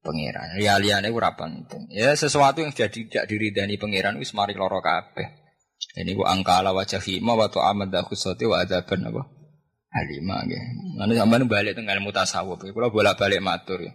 [0.02, 0.58] pangeran.
[0.58, 1.88] Liya-liyane ora penting.
[1.94, 5.42] Ya sesuatu yang jadi tidak diridani pangeran wis mari lara kabeh.
[5.98, 9.22] Ini ku angkala wajah hima wa tu'amad khusati wa adaban apa?
[9.92, 10.64] Halimah nggih.
[10.98, 12.64] Nanti sampean balik teng ilmu tasawuf.
[12.64, 13.92] Kula bolak-balik matur ya.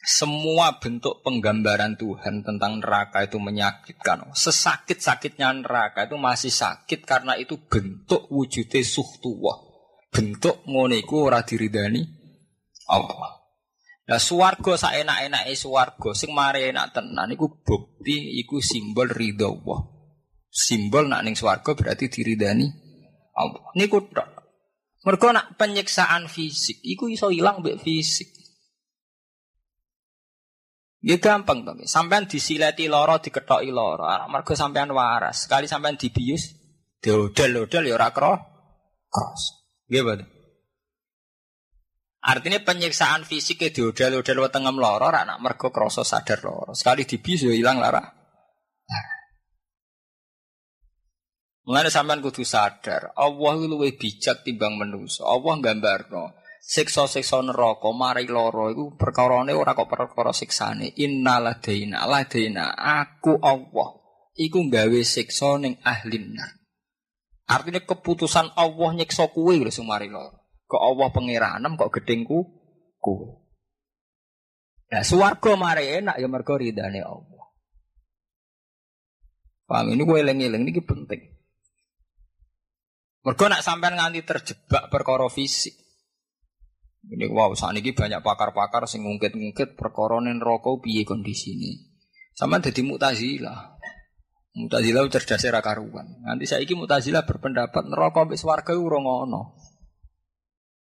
[0.00, 4.32] semua bentuk penggambaran Tuhan tentang neraka itu menyakitkan.
[4.32, 9.60] Sesakit-sakitnya neraka itu masih sakit karena itu bentuk wujudnya suhtuwah.
[10.10, 12.02] Bentuk ngoniku ora diridani
[12.90, 13.39] Allah.
[14.10, 19.80] Nah suwargo saenak-enake suwargo sing mari enak tenan iku bukti iku simbol ridho Allah.
[20.50, 22.66] Simbol nak ning swarga berarti diridani
[23.38, 23.70] Allah.
[23.78, 24.28] Niku tok.
[25.06, 28.34] Mergo nak penyiksaan fisik iku iso ilang mbek fisik.
[31.06, 31.72] Ya gampang to.
[31.88, 34.04] Sampean disileti loro, diketoki loro.
[34.26, 35.48] Mergo sampean waras.
[35.48, 36.52] Sekali sampean dibius,
[37.00, 39.42] diodel-odel ya ora cross.
[39.88, 40.39] Nggih, Pak.
[42.20, 46.76] Artinya penyiksaan fisik ke diodel-odel wetengem loro ora nak mergo krasa sadar loro.
[46.76, 48.04] Sekali dibius ya ilang lara.
[51.64, 55.24] Mulane sampean kudu sadar, Allah luwih bijak timbang manusa.
[55.24, 63.40] Allah gambarno siksa-siksa neraka mari lara iku perkarane ora kok perkara siksane innaladaina ladaina aku
[63.40, 63.96] Allah
[64.36, 66.36] iku gawe siksa ning ahli
[67.48, 70.39] artinya keputusan Allah nyiksa kuwe lho sing mari lara
[70.70, 72.46] kok Allah pangeranem kok gedengku
[73.02, 73.40] kuwe
[74.90, 77.46] Nah, swarga mari enak ya mergo ridane Allah.
[79.70, 81.22] Paham ini gue eling-eling ini penting.
[83.22, 85.78] Mergo nak sampean nganti terjebak perkara fisik.
[87.06, 91.86] Ini wow, saat ini banyak pakar-pakar sing ngungkit-ngungkit perkara rokok piye kondisine.
[92.34, 93.78] Sama jadi mutazilah.
[94.58, 96.18] Mutazilah cerdas era karuan.
[96.26, 99.59] Nanti saya iki mutazilah berpendapat neraka mbek swarga ora ngono.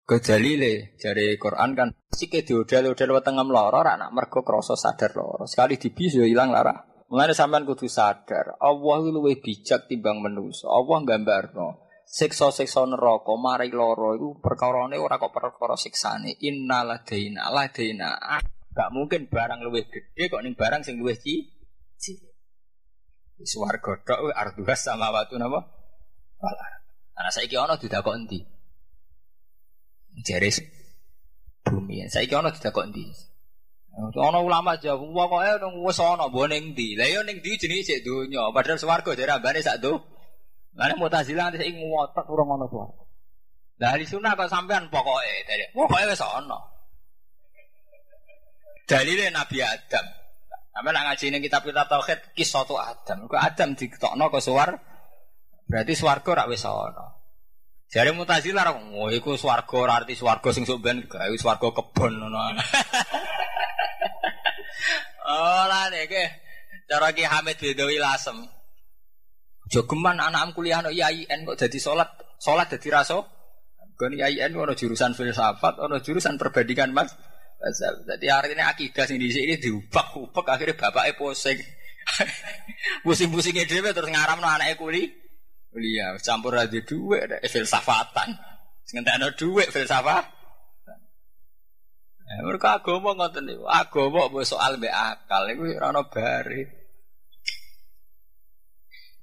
[0.07, 5.43] Kedalile dari Quran kan sike diodel-odel wetenge mloro ora nak mergo krasa sadar loro.
[5.43, 6.79] Sekali dibis yo ilang lara.
[7.11, 10.71] Mulane sampean kudu sadar, Allah luwih bijak timbang manusa.
[10.71, 18.39] Allah gambarno siksa-siksa neraka mari lara iku perkarane ora kok perkara siksane innaladaina ladaina ah,
[18.71, 21.51] gak mungkin barang luwih gede kok ning barang sing luwih ci
[23.37, 25.61] Swarga tok arduhas sama watu napa?
[26.41, 26.65] Wala.
[27.13, 28.41] Ana saiki ana didakok endi?
[30.25, 30.49] Jere
[31.67, 32.07] bumi.
[32.09, 33.05] Saiki ana didakok endi?
[33.97, 36.93] Ana ulama jawab, pokoke wis ana mbok ning ndi.
[36.93, 38.53] Lah yo ning ndi cek donya.
[38.53, 39.97] Padahal swarga jare ambane sak do.
[40.77, 42.93] Lah Mu'tazilah nanti ing ngotot ora ngono suara.
[43.81, 46.57] Lah ahli sunnah kok sampean pokoke dari pokoke wis ana.
[48.85, 50.05] Dalile Nabi Adam.
[50.69, 53.25] Sampe nak ngaji ning kitab kitab tauhid kisah tu Adam.
[53.25, 54.69] Kok Adam ditokno ke suar
[55.65, 57.16] berarti swarga ora wis ana.
[57.87, 62.13] Jare Mu'tazilah ra oh iku swarga ora arti swarga sing sok ben gawe swarga kebon
[62.19, 62.39] ngono.
[65.27, 66.15] Oh lah nek
[66.87, 68.47] cara Ki Hamid Bedawi Lasem.
[69.67, 72.07] Jogeman anak kuliah no IAIN kok jadi sholat,
[72.39, 73.27] sholat jadi raso.
[73.99, 77.11] Kan IAIN ono jurusan filsafat, ono jurusan perbandingan mas.
[78.07, 81.59] Jadi ini akidah sing di sini diubah-ubah akhirnya bapaknya pusing.
[83.03, 85.11] Pusing-pusingnya dia terus ngaram no anaknya kuliah.
[85.77, 88.33] Kuliah campur aja duit, ada filsafatan.
[88.81, 90.25] Sekarang ada duit filsafat.
[92.27, 93.69] Eh, mereka agama ngoten niku.
[93.69, 96.61] Agama soal be akal iku ora ono bare.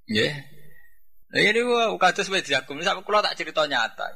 [0.07, 0.31] Ya.
[1.35, 2.79] Nah, ini gua kados wis diakum.
[2.87, 4.15] Sampe kula tak cerita nyata.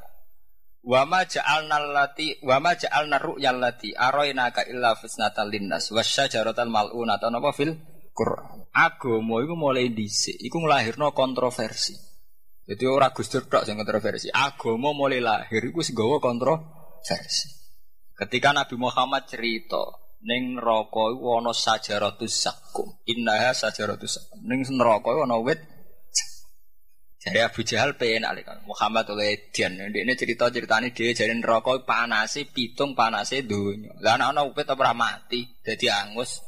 [0.79, 6.71] Wa ma ja'alna allati wa ma ja'alna ru'yal lati araina ka illa fitnatal linnas wasyajaratal
[6.71, 7.75] mal'unata napa fil
[8.15, 8.63] Quran.
[8.71, 12.08] Agama iku mulai dhisik iku nglahirno kontroversi.
[12.69, 14.29] Jadi ora Gus Dur tok sing kontroversi.
[14.29, 17.49] Agama mulai lahir sing gawa kontroversi.
[18.13, 19.81] Ketika Nabi Muhammad cerita
[20.21, 22.93] ning neraka iku ana sajaratus zakum.
[23.09, 24.45] Innaha sajaratus zakum.
[24.45, 25.57] Ning neraka ana wit
[27.19, 29.75] jadi Abu Jahal pengen alih Muhammad oleh Dian.
[29.75, 33.91] Ini cerita ceritanya dia jadi neraka panasi pitung panasi dunia.
[33.99, 36.39] Lah anak anak upet apa mati jadi angus.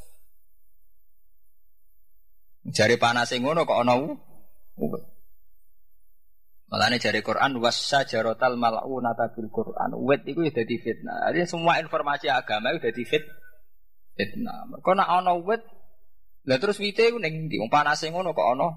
[2.64, 5.02] Jari panasi ngono kok ana upet.
[6.72, 9.92] Malahnya jari Quran wasa jarotal malau nata bil Quran.
[10.08, 11.28] Wet itu udah di fitnah.
[11.28, 13.20] Jadi semua informasi agama itu udah di fit
[14.16, 14.80] fitnah.
[14.80, 15.60] Kau nak ana wet,
[16.48, 18.72] lah terus wite itu neng di panasi ngono kok ana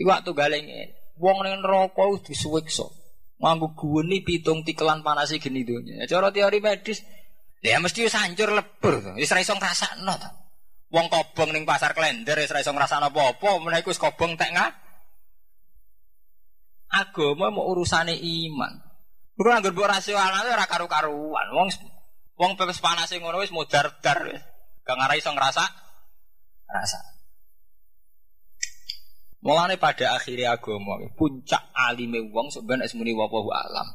[0.00, 2.88] Iku waktu galenge wong ning neraka wis disuwiksa.
[3.36, 6.08] Nganggo guweni pitung tikelan panasi geni donya.
[6.08, 7.04] Cara teori medis
[7.60, 9.12] ya mesti hancur lebur.
[9.20, 10.30] Wis ra iso ngrasakno to.
[10.88, 13.60] Wong kobong ning pasar klender wis ra iso ngrasakno apa-apa,
[13.92, 14.87] kobong tek ngah.
[16.88, 18.72] Agama mau urusane iman.
[19.36, 21.46] Bukan anggur mbok rasional ora karu-karuan.
[21.54, 21.68] Wong
[22.38, 24.42] wong pepes panase ngono wis modar-dar wis.
[24.82, 25.64] Gak ngarai iso ngrasa
[26.68, 27.00] rasa.
[29.38, 33.86] Mulane pada akhirnya agama puncak alime wong sebenarnya esmuni wawahu alam.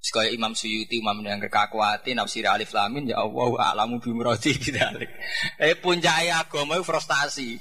[0.00, 5.12] Sekaya Imam Suyuti, Imam yang kekakuati, nafsir alif lamin, ya Allah, alamu bimrodi bidalik.
[5.60, 7.60] Eh puncai agama itu frustasi.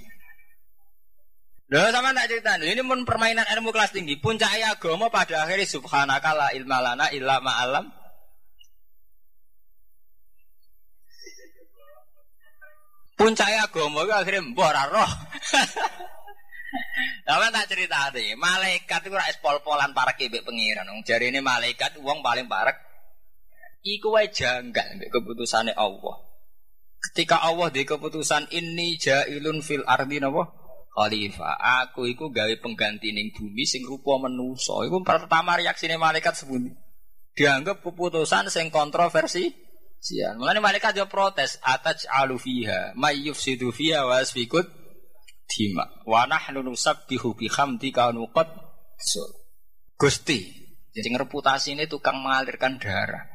[1.70, 4.18] Loh sama tak cerita, ini pun permainan ilmu kelas tinggi.
[4.18, 7.86] Puncai agama pada akhirnya subhanaka la ilma lana illa ma'alam.
[13.14, 15.12] Puncai agama itu akhirnya mbok roh.
[17.30, 20.90] Sama tak cerita deh, malaikat itu rais pol-polan para kebek pengiran.
[21.06, 22.74] Jari ini malaikat uang paling parek.
[23.86, 26.18] Iku wae janggal keputusannya Allah.
[27.00, 30.59] Ketika Allah di keputusan ini jailun fil ardi napa?
[31.00, 31.56] Khalifah.
[31.88, 34.84] Aku iku gawe pengganti ning bumi sing rupa menusa.
[34.84, 36.76] Iku pertama reaksine malaikat sebuti.
[37.40, 39.48] Dianggap keputusan sing kontroversi.
[40.00, 40.40] Sian.
[40.40, 44.68] Mulane malaikat yo protes, ataj alu fiha, mayyufsidu fiha wa asfikut
[45.50, 48.54] dima wa nahnu nusabbihu bihamdika nuqad
[49.98, 50.40] Gusti
[50.94, 53.26] jadi reputasi ini tukang mengalirkan darah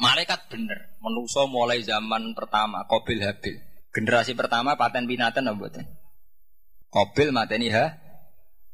[0.00, 3.60] malaikat bener menuso mulai zaman pertama Kobil Habil
[3.92, 5.84] generasi pertama paten binatan apa
[6.92, 7.96] Kobil mateni ha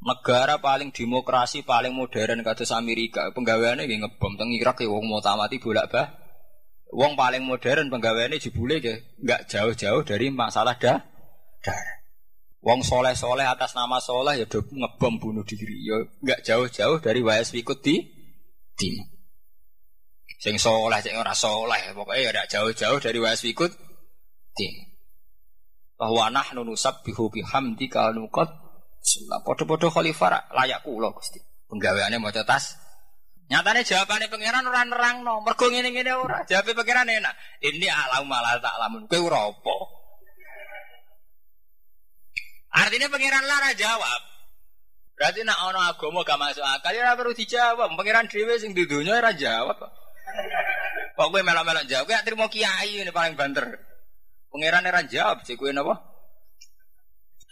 [0.03, 5.23] negara paling demokrasi paling modern kados Amerika penggaweane nggih ngebom teng Irak ya wong mau
[5.23, 6.07] tamati bolak bah
[6.91, 8.83] wong paling modern penggaweane jebule
[9.23, 10.99] nggak jauh-jauh dari masalah dah
[11.63, 11.97] darah.
[12.59, 17.23] Wong soleh soleh atas nama soleh ya udah ngebom bunuh diri ya nggak jauh-jauh dari
[17.23, 18.03] wayas ikut di
[18.75, 18.99] tim.
[20.43, 23.71] Sing soleh sing ora soleh pokoknya ya tidak jauh-jauh dari wayas ikut
[24.59, 24.75] tim.
[25.99, 28.49] Bahwa nahnu nusabbihu bihamdika nuqad
[29.03, 31.43] sulah podo-podo khalifah layak kula Gusti.
[31.67, 32.79] Penggaweane maca tas
[33.49, 35.41] Nyatane jawabannya pangeran ora nerangno.
[35.41, 36.45] Mergo ngene-ngene ora.
[36.45, 37.33] Jawabe pangeran enak.
[37.65, 39.09] Ini alam malah tak lamun.
[39.09, 39.49] Kowe ora?
[42.77, 44.21] Artinya pangeran lara jawab.
[45.17, 47.89] Berarti nak ono agama gak masuk akal ya perlu dijawab.
[47.97, 49.81] Pangeran dhewe sing di dunia ora jawab.
[51.17, 53.88] Kok kowe melok-melok jawab, kowe terima kiai ini paling banter.
[54.49, 55.95] Pangeran ora jawab, sik kowe napa?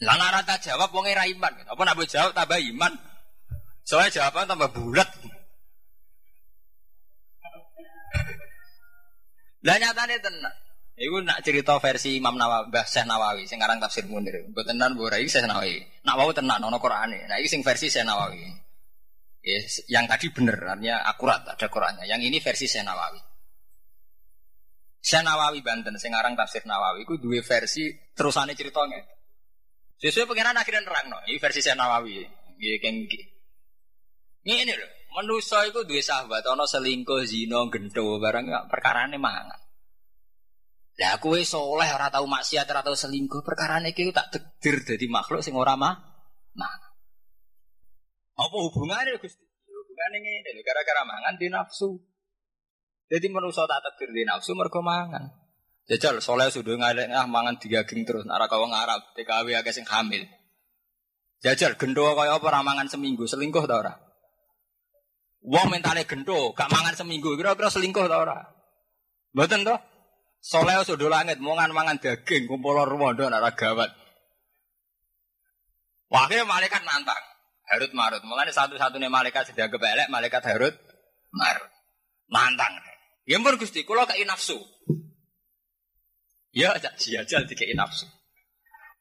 [0.05, 1.53] Lah lara tak jawab wong ora iman.
[1.68, 2.92] Apa nak jawab tambah iman?
[3.86, 5.09] Soalnya jawaban tambah bulat.
[9.66, 10.57] Lah nyatane tenang.
[10.97, 14.49] Iku nak cerita versi Imam Nawawi, Mbah Syekh Nawawi sing aran tafsir Munir.
[14.49, 15.84] Mboten tenan Bu iki Syekh Nawawi.
[16.09, 17.28] Nak wau tenan ana Qur'ane.
[17.28, 18.49] Nah iki sing versi Syekh Nawawi.
[19.44, 22.09] Yes, yang tadi bener artinya akurat ada Qur'annya.
[22.09, 23.20] Yang ini versi Syekh Nawawi.
[25.07, 28.98] Syekh Nawawi Banten sing aran tafsir Nawawi iku duwe versi terusane ceritanya.
[30.02, 31.22] Sesuai pengiran akhirnya nerang no.
[31.30, 32.26] Ini versi Syekh Nawawi.
[32.59, 33.07] Nggih keng
[34.46, 39.62] Ini lho, manusa iku duwe sahabat ana selingkuh, zina, gento barang perkarane mangan.
[40.96, 45.38] Lah kowe soleh ora tau maksiat ora tau selingkuh perkara iki tak tegdir dadi makhluk
[45.38, 45.94] sing ora mah.
[46.59, 46.74] Nah.
[48.36, 49.44] Apa hubungannya Gusti?
[49.44, 52.15] Ya, hubungannya ngene gara-gara mangan di nafsu.
[53.07, 55.30] Jadi manusia tak tegdir di nafsu mergo mangan.
[55.86, 60.26] Jajal soleh sudah ngalek ah mangan digaging terus ora kau ngarap TKW akeh sing hamil.
[61.38, 63.94] Jajal gendo kaya apa ora mangan seminggu selingkuh ta ora?
[65.46, 68.38] Wong mentale gendo gak mangan seminggu kira-kira selingkuh ta ora?
[69.36, 69.78] Toh?
[70.42, 73.90] Soleh sudah langit, mangan mangan daging, kumpul rumondo nak gawat.
[76.07, 77.18] Wakil malaikat nantang,
[77.66, 78.22] Harut Marut.
[78.22, 80.74] Mulane satu-satunya malaikat sudah kebelek, malaikat Harut
[81.34, 81.70] Marut.
[82.30, 82.78] Nantang.
[83.27, 84.55] Ya Gusti, kula kei nafsu.
[86.55, 88.07] Ya cak jajal dikei nafsu.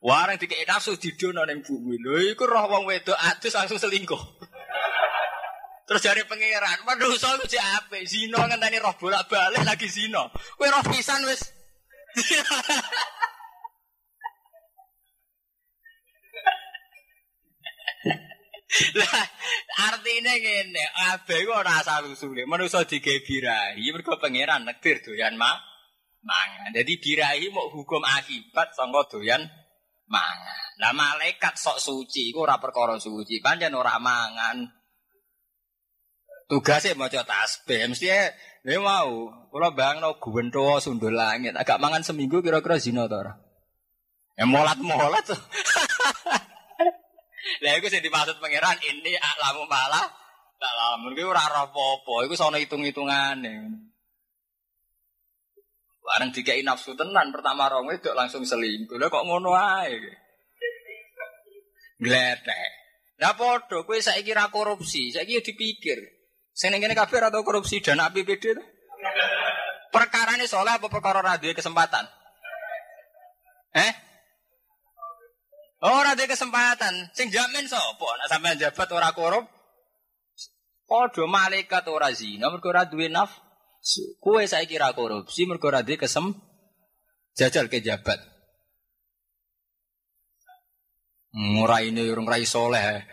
[0.02, 2.02] Warang dikei nafsu didono ning bumi.
[2.02, 4.18] Lho iku roh wong wedok adus langsung selingkuh.
[5.86, 8.02] Terus dari pangeran, waduh soal itu apa?
[8.10, 10.34] Zino tadi roh bolak balik lagi zino.
[10.58, 11.46] Kue roh pisan wes.
[18.76, 19.24] Lah
[19.88, 22.44] artinya gini, abe kok rasa usule.
[22.44, 25.56] Manusa digawe birahi mergo pangeran nektir doyan mak
[26.20, 26.76] mangan.
[26.76, 29.48] Jadi birahi mau hukum akibat sangka doyan
[30.12, 30.68] mangan.
[30.84, 34.68] Lah malaikat sok suci iku ora perkara suci, pancen ora mangan.
[36.46, 39.34] Tugasnya mau coba tasbih, mesti ya, mau.
[39.50, 43.40] Kalau bang no guwento sundul langit, agak mangan seminggu kira-kira zina tuh orang.
[44.38, 45.42] Ya molat molat tuh.
[47.46, 50.06] Lah itu sih dimaksud pangeran ini alamu malah
[50.56, 53.86] tak lamun itu ora apa-apa, iku sono hitung-hitungane.
[56.06, 58.98] Bareng dikai nafsu tenan pertama rong itu langsung selingkuh.
[59.02, 59.98] Lah kok ngono ae.
[61.98, 62.72] Gledek.
[63.22, 65.98] Lah padha kowe saiki ra korupsi, saiki dipikir.
[66.56, 68.64] Sing ning kene kabeh atau korupsi dana APBD itu.
[69.92, 72.04] Perkara ini soalnya apa perkara radio kesempatan?
[73.76, 73.92] Eh?
[75.84, 77.12] Oh, radio kesempatan.
[77.12, 78.08] Sing jamin sapa?
[78.16, 79.46] Nek sampean jabat ora korup.
[80.88, 84.06] Padha malaikat ora zina mergo ora duwe nafsu.
[84.24, 86.32] Kowe saiki ra korupsi mergo ora duwe kesem
[87.36, 88.24] jajal ke jabat.
[91.36, 93.04] Ngurai ini urung rai soleh.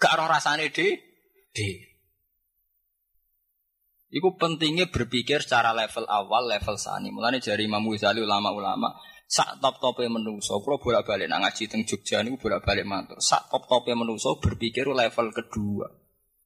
[0.00, 0.98] Gak roh rasane de,
[1.54, 1.70] de.
[4.10, 7.14] Iku pentingnya berpikir secara level awal, level sani.
[7.14, 8.90] Mulane jari Imam Ghazali ulama-ulama
[9.30, 13.22] sak top topnya menungso, kalau bolak balik nang ngaji teng Jogja niku bolak balik mantur.
[13.22, 15.86] Sak top topnya menungso berpikir level kedua.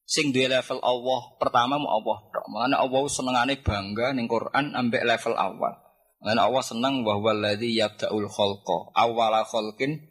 [0.04, 2.44] Sing duwe level Allah pertama mau Allah tok.
[2.52, 5.80] Mulane Allah senengane bangga ning Quran ambek level awal.
[6.20, 10.04] Mulane Allah seneng wa huwallazi yabda'ul khalqa awwala khalqin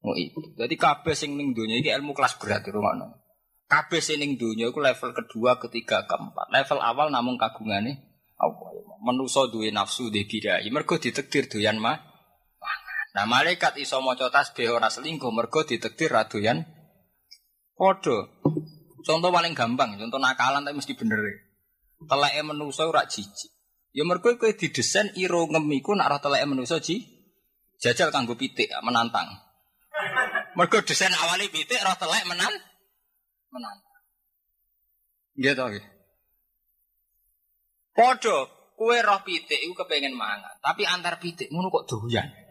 [0.00, 0.32] mu'id.
[0.56, 2.96] Jadi kabeh sing ning donya iki ilmu kelas berat di rumah
[3.68, 6.48] Kabeh sing ning donya iku level kedua, ketiga, keempat.
[6.48, 8.00] Level awal namung kagungane
[8.40, 8.72] Allah.
[9.04, 10.64] Menusa duwe nafsu de bidai.
[10.72, 12.13] Mergo ditakdir doyan mah
[13.14, 16.66] Nah malaikat iso maca tasbih ora selingkuh mergo ditakdir radoyan
[17.78, 18.26] padha.
[19.04, 21.20] Contoh paling gampang, contoh nakalan tapi mesti bener.
[22.08, 23.52] Teleke menungso ora jijik.
[23.94, 27.06] Ya mergo kowe didesain iro ngemiku nak ora teleke menungso ji
[27.78, 29.30] jajal kanggo pitik menantang.
[30.58, 32.50] Mergo desain awali pitik ora telek menan
[33.54, 34.02] menantang.
[35.38, 35.86] Gitu nggih.
[37.94, 38.36] Padha
[38.74, 42.43] kowe roh pitik iku kepengen mangan, tapi antar pitik ngono kok doyan.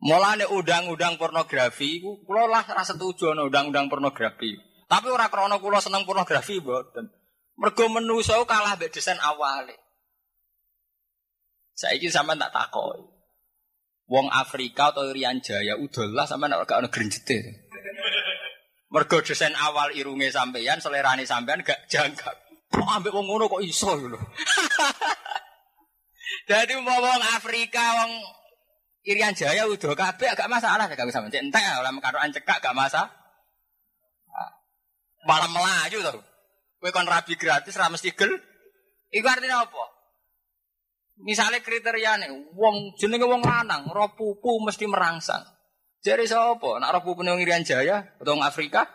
[0.00, 4.56] Mulane undang-undang pornografi iku kula lah ra setuju ana undang-undang pornografi.
[4.88, 7.04] Tapi ora krana kula seneng pornografi mboten.
[7.60, 9.76] Mergo menungso kalah mbek desain awale.
[11.76, 13.04] Saiki sampean tak takoki.
[14.08, 17.68] Wong Afrika atau Irian Jaya udahlah sampean gak ono grenjete.
[18.88, 22.40] Mergo desain awal irunge sampeyan, selerane sampean gak jangkap.
[22.72, 24.16] Kok ambek wong ngono kok iso lho.
[26.48, 28.39] Dadi wong Afrika wong
[29.08, 33.08] Irian Jaya udah kabeh agak masalah gak bisa mencet entek oleh karoan cekak gak masalah.
[35.24, 36.24] Malah melaju tuh.
[36.80, 38.32] Kowe kon rabi gratis ra mesti gel.
[39.12, 39.84] Iku artinya apa?
[41.20, 45.44] Misalnya nih, wong jenenge wong lanang, roh pupu mesti merangsang.
[46.00, 46.80] Jadi sapa?
[46.80, 48.88] Nak roh pupu ning Irian Jaya atau Afrika?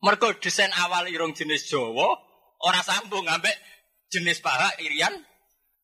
[0.00, 2.08] Mergo desain awal irung jenis Jawa
[2.60, 3.56] ora sambung ambek
[4.12, 5.12] jenis paha Irian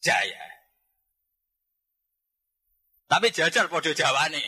[0.01, 0.60] Jaya.
[3.11, 4.39] Tapi jajal podo jawane.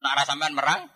[0.00, 0.88] Nak rasa sampean merang,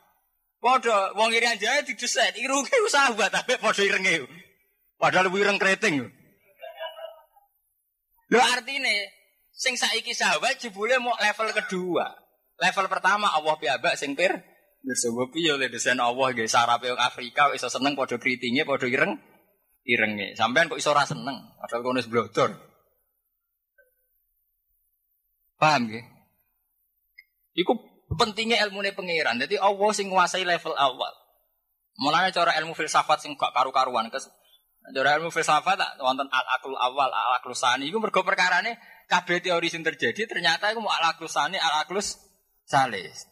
[0.56, 4.24] podo wong irian jaya didesain irunge sahabat tapi podo irenge.
[4.96, 6.08] Padahal lebih ireng keriting.
[8.32, 8.90] Lo artinya,
[9.52, 12.08] sing saiki sahabat jebule mau level kedua.
[12.56, 14.32] Level pertama Allah piabak sing pir
[14.86, 19.18] Sebab piye oleh desain Allah nggih sarape wong Afrika iso seneng padha kritinge padha ireng
[19.82, 20.38] irenge.
[20.38, 22.54] Sampean kok iso ora seneng padahal kono blodor.
[25.58, 26.15] Paham nggih?
[27.56, 27.72] Iku
[28.14, 29.40] pentingnya ilmu nih pangeran.
[29.40, 31.12] Jadi Allah sing nguasai level awal.
[31.96, 34.12] Mulanya cara ilmu filsafat sing gak karu-karuan.
[34.92, 37.88] Cara ilmu filsafat tak wonten al akul awal, al aklus sani.
[37.88, 38.76] Iku mergo perkarane
[39.08, 42.20] kabeh teori sing terjadi ternyata iku mau al aklus sani, al aklus
[42.68, 43.26] salis.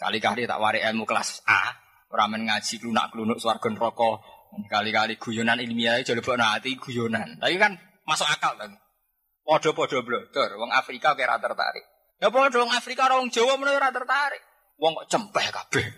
[0.00, 1.72] Kali-kali tak wari ilmu kelas A,
[2.12, 4.24] ramen ngaji klunak klunuk swarga neraka.
[4.72, 7.36] Kali-kali guyonan ilmiah jadi hati guyonan.
[7.36, 7.76] Tapi kan
[8.08, 8.72] masuk akal kan.
[9.46, 11.95] Podo-podo blodor, wong Afrika kira tertarik.
[12.16, 14.40] Ya padha wong Afrika orang Jawa menurut ora tertarik.
[14.80, 15.84] Wong kok cempeh kabeh.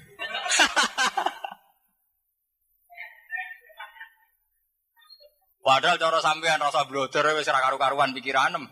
[5.68, 8.66] Padahal cara sampean rasa bloder wis ora karu-karuan pikiranem.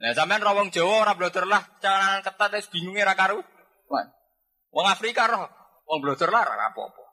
[0.00, 3.38] Nah sampean ra wong Jawa ora bloder lah, cara ketat wis bingunge ra karu.
[4.74, 5.46] Wong Afrika roh,
[5.86, 7.04] wong bloder lah ora apa-apa.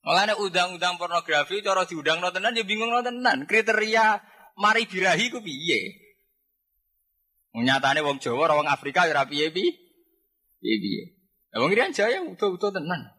[0.00, 3.48] Makanya undang-undang pornografi cara diundang tenan ya bingung tenan.
[3.48, 4.20] Kriteria
[4.60, 6.09] mari birahi ku piye?
[7.50, 9.74] Nyatane wong Jawa wong Afrika ya piye piye.
[10.62, 11.02] Piye piye.
[11.50, 13.10] Lah wong Irian Jaya utuh-utuh tenan.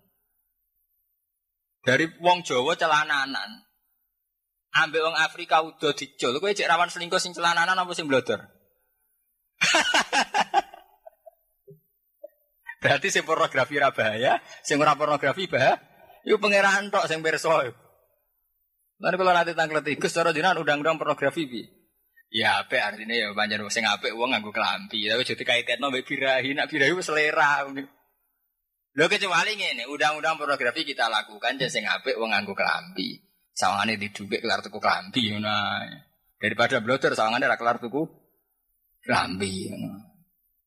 [1.83, 3.67] Dari wong Jawa celananan.
[4.71, 6.39] Ambek wong Afrika udah dicul.
[6.39, 8.39] Kowe cek rawan selingkuh sing celananan apa sing blodor?
[12.81, 15.75] Berarti sing pornografi ra bahaya, sing ora pornografi bahaya.
[16.23, 17.67] Iku pangeran tok sing pirsa.
[19.01, 21.80] Lan kalau nanti tangklet ikus cara jenengan undang-undang pornografi piye?
[22.31, 25.03] Ya apik artinya ya panjang sing apik wong nganggo kelampi.
[25.03, 27.67] Tapi jadi kaitetno mbek birahi, nak birahi selera.
[28.91, 33.19] Lho kecuali ngene, undang-undang pornografi kita lakukan jadi sing apik wong nganggo kelampi.
[33.51, 35.83] Sawangane didubik kelar tuku kelampi ngono.
[36.39, 38.07] Daripada bloter sawangane ra kelar tuku
[39.03, 39.67] kelampi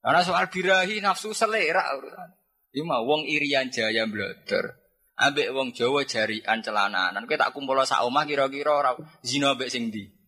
[0.04, 2.28] Karena soal birahi nafsu selera urusan.
[2.76, 4.84] Iki mah wong Irian Jaya bloter.
[5.16, 7.24] Ambek wong Jawa jarian celananan.
[7.24, 10.23] Kowe tak kumpul sak omah kira-kira zina ambek sing ndi?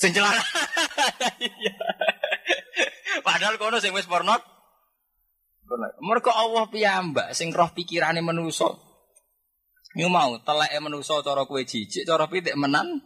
[0.00, 0.40] Sing celana.
[3.26, 4.32] Padahal kono sing wis porno
[6.00, 8.66] Mergo Allah piyambak sing roh pikirane manusa.
[9.94, 12.98] Yo mau teleke manusa cara kowe jijik, cara pitik menan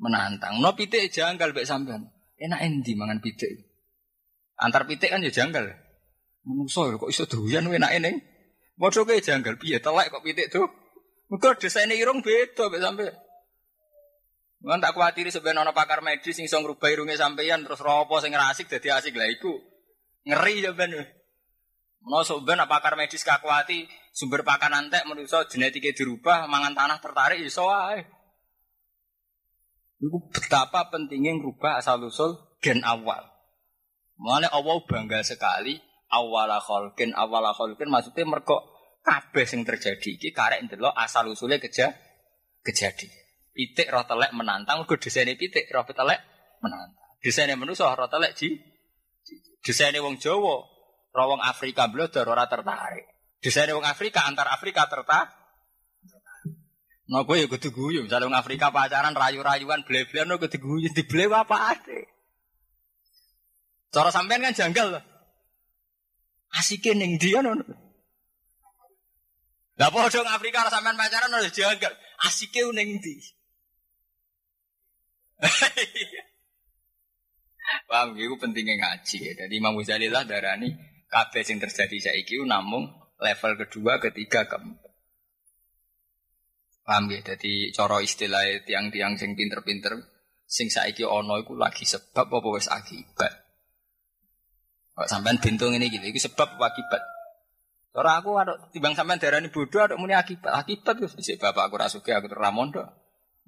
[0.00, 0.64] menantang.
[0.64, 2.08] No pitik janggal mek sampean.
[2.40, 3.52] Enak endi mangan pitik?
[4.56, 5.68] Antar pitik kan ya janggal.
[6.46, 8.16] Manusa kok iso doyan enake ning.
[8.80, 10.64] Modho kowe janggal piye telek kok pitik tuh?
[11.28, 13.12] Mergo desaine irung beda mek sampean.
[14.60, 18.68] Mun tak kuwatir sebenarnya pakar medis sing iso ngrubah irunge sampeyan terus ropo sing rasik
[18.68, 19.56] dadi asik lah iku.
[20.28, 20.92] Ngeri ya ben.
[22.04, 27.64] Mau sebenarnya pakar medis kakuati sumber pakan antek manusia genetiknya dirubah mangan tanah tertarik iso.
[30.00, 33.32] Iku betapa pentingnya ngerubah asal usul gen awal.
[34.20, 35.80] Mulane Allah bangga sekali
[36.12, 38.60] awal kholkin awal kholkin maksudnya merkok
[39.00, 41.96] kabeh sing terjadi iki karek ndelok asal usulnya keja
[42.60, 43.19] kejadi.
[43.50, 46.22] Pitik roh telek menantang mergo desaine pitik roh telek
[46.62, 47.18] menantang.
[47.18, 48.54] Desaine manusia roh telek ji
[49.60, 50.56] desaine wong Jawa
[51.10, 53.06] roh wong Afrika blodor ora tertarik.
[53.42, 55.34] Desaine wong Afrika antar Afrika tertarik.
[57.10, 58.06] Nah, gue ya kudu guyu.
[58.06, 62.06] Misalnya wong Afrika pacaran rayu-rayuan ble-blean no kudu guyu dibele apa ade.
[63.90, 65.04] Cara sampean kan janggal loh.
[66.54, 67.66] Asike ning dia ngono.
[69.74, 71.90] Lah padha Afrika ora sampean pacaran ora janggal.
[72.22, 73.39] Asike ning ndi?
[77.90, 79.32] Paham iku pentingnya ngaji ya.
[79.46, 80.70] Jadi Imam Ghazali lah darani
[81.10, 82.86] kabeh sing terjadi saiki namung
[83.20, 84.90] level kedua, ketiga, keempat.
[86.86, 87.20] Paham ya?
[87.22, 90.00] Jadi cara istilah tiang-tiang sing pinter-pinter
[90.50, 93.32] sing saiki ono iku lagi sebab apa wis akibat.
[94.98, 97.02] Kok sampean bintung ini gitu, itu sebab apa akibat?
[97.90, 100.50] Cara aku ada timbang sampean darani bodoh ada muni akibat.
[100.50, 102.82] Akibat wis bapak aku ra aku teramondo.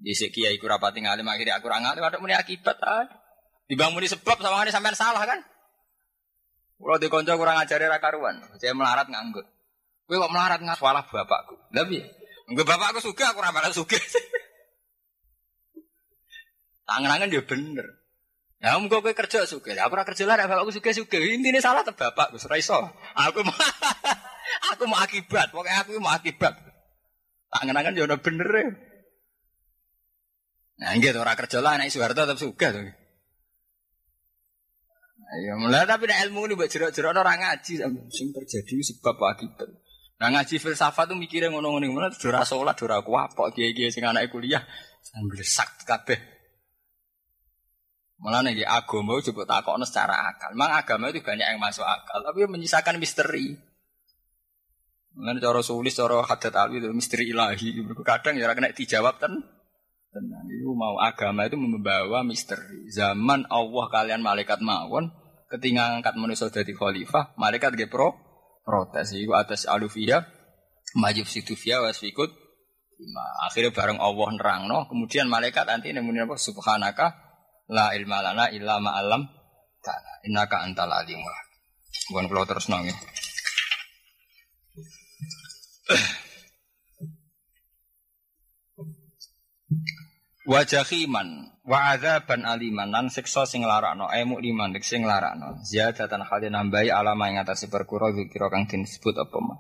[0.01, 3.05] Dhisik kiai ku rapati ngalim akhirnya aku ra ngalim ada muni akibat ae.
[3.68, 5.40] Timbang muni sebab sama sampean salah kan?
[6.82, 9.47] Kalau di konco kurang ajari rakaruan, saya melarat nganggur.
[10.11, 11.55] Kowe kok melarat ngaswalah bapakku.
[11.70, 12.11] Lah piye?
[12.51, 13.95] Enggak bapakku suka, aku ora suka.
[16.90, 17.86] Tangan-tangan dia bener.
[18.59, 19.78] Ya om gue kerja suka.
[19.78, 21.22] Aku kerja lah, bapakku suka suka.
[21.22, 22.74] Intinya salah tuh bapak, gue iso.
[23.14, 23.55] Aku mau,
[24.74, 25.55] aku mau akibat.
[25.55, 26.59] Pokoknya aku mau akibat.
[27.55, 28.66] Tangan-tangan dia udah bener ya.
[30.83, 32.91] Nah, gitu orang kerja lah, anak Soeharto tetap suka tuh.
[35.33, 37.80] Ya mulai tapi nek ilmu ini buat jerok-jerok orang ngaji
[38.12, 39.64] sing terjadi sebab akibat.
[40.20, 44.61] Nah ngaji filsafat tuh mikirnya ngono-ngono ngono dora salat dora kuapok kiai-kiai sing anake kuliah
[45.01, 46.20] sambil sak kabeh.
[48.20, 50.53] Malah nih agama coba takokno secara akal.
[50.53, 53.57] Memang agama itu banyak yang masuk akal, tapi menyisakan misteri.
[55.18, 57.83] Mengenai cara sulis, cara hadat alwi itu misteri ilahi.
[58.07, 59.43] Kadang ya kena dijawab kan.
[60.13, 62.85] Tenang, itu mau agama itu membawa misteri.
[62.93, 65.09] Zaman Allah kalian malaikat mawon,
[65.49, 68.13] ketika angkat manusia jadi khalifah, malaikat ge pro
[68.61, 69.17] protes.
[69.17, 70.29] Iku atas alufiyah,
[71.01, 72.29] majib situfiyah wasfikut.
[73.49, 76.37] Akhirnya bareng Allah nerangno, kemudian malaikat nanti nemuin apa?
[76.37, 77.07] Subhanaka
[77.73, 79.25] la ilma lana illa ma alam
[79.81, 81.25] kana innaka antal alim
[82.13, 82.95] Bukan kalau terus nangis.
[90.43, 91.55] Wajahiman.
[91.62, 92.90] Wa adzaban aliman.
[92.90, 94.11] Lan siksa sing larakno.
[94.11, 95.62] Emu liman dik sing larakno.
[95.62, 99.59] Ziyadatan hale nambahi alama ing atase perkara zikira kang disebut apa mah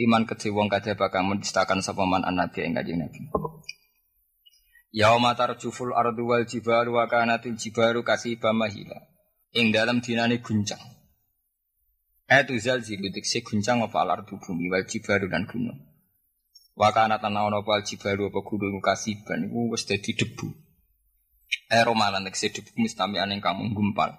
[0.00, 3.20] iman kedhe wong kadhe bakal mendistakan sapa man annabi ing kanjeng nabi.
[4.90, 8.96] Yauma tarjuful ardu wal jibalu wa kanatil jibaru kasiba mahila.
[9.52, 10.80] Ing dalam dinane guncang.
[12.26, 15.89] Etu zalzilu dikse guncang apa al ardu bumi wal jibaru dan gunung
[16.80, 20.48] Wakana tanah ono pal jibalu apa gunung kasiban iku wis dadi debu.
[21.68, 24.16] Ero malan tekse debu mustami aneng kang menggumpal.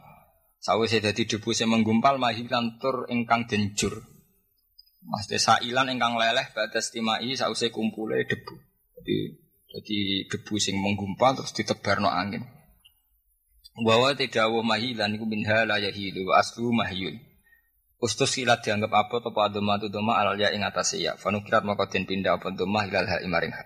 [0.61, 4.05] Sawise dadi debu sing menggumpal mahilan tur ingkang denjur.
[5.01, 8.53] Mas desa ilan ingkang leleh batas timai sause kumpule debu.
[8.93, 9.17] Jadi
[9.65, 9.99] jadi
[10.29, 12.45] debu sing menggumpal terus ditebarno angin.
[13.81, 17.30] Bahwa tidak mahilan iku minha la yahilu aslu mahyun.
[18.01, 21.13] Ustus silat dianggap apa topa doma tu doma alal ya ing atas ya.
[21.21, 23.61] Fanukirat maka den pindah apa doma hilal ha imaring ha.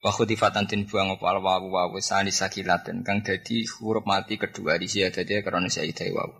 [0.00, 4.80] Wa khudifatan tin buang apa al wawu wawu sani sakilaten kang dadi huruf mati kedua
[4.80, 6.32] di sia dadi karena sayyidai wawu.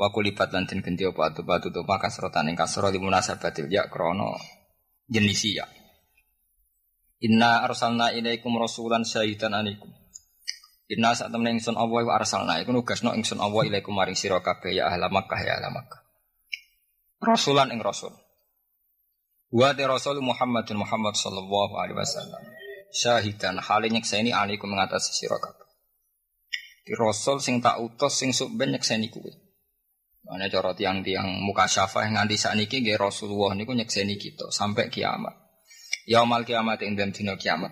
[0.00, 3.92] Wa kulibat lan den ganti apa atu batu doma kasrotan ing kasro di munasabatil ya
[3.92, 4.32] krono
[5.12, 5.68] jenisi ya.
[7.20, 9.92] Inna arsalna ilaikum rasulan syahidan anikum.
[10.88, 14.40] Inna saat temen ingsun Allah wa arsalna iku nugasno ingsun Allah ilaikum maring sira
[14.72, 16.01] ya ahla Makkah ya ahla Makkah.
[17.22, 18.10] Rasulan ing Rasul.
[19.54, 22.42] Wa de Rasul Muhammadun Muhammad sallallahu alaihi wasallam.
[22.90, 25.70] Syahidan hale nyekseni alaikum mengatasi sira kabeh.
[26.82, 29.30] Di Rasul sing tak utus sing sok ben nyekseni kuwe.
[30.26, 35.38] Mana cara tiang-tiang muka syafah nganti sakniki nggih Rasulullah niku nyekseni kita sampai kiamat.
[36.10, 37.70] Yaumal kiamat ing dina kiamat.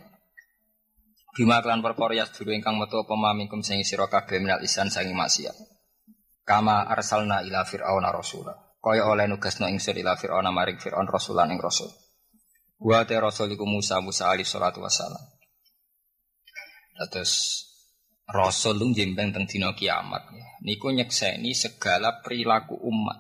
[1.34, 5.10] Bima klan perkara yas dulu ingkang metu apa mamikum sing sira kabeh minal isan sangi
[5.10, 5.58] maksiat.
[6.46, 8.69] Kama arsalna ila fir'auna rasula.
[8.80, 11.92] Kaya oleh nugasno ingsun ila fir'auna maring fir'aun rasulan ing rasul.
[12.80, 15.20] Wa te rasul iku Musa Musa alaihi salatu wassalam.
[17.12, 17.64] Terus
[18.30, 20.30] Rasul lu jembeng teng dina kiamat.
[20.62, 23.18] Niku nyekseni segala perilaku umat.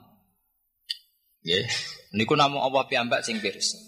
[1.42, 1.66] Nggih.
[2.16, 3.78] Niku namung Allah piyambak sing pirsa.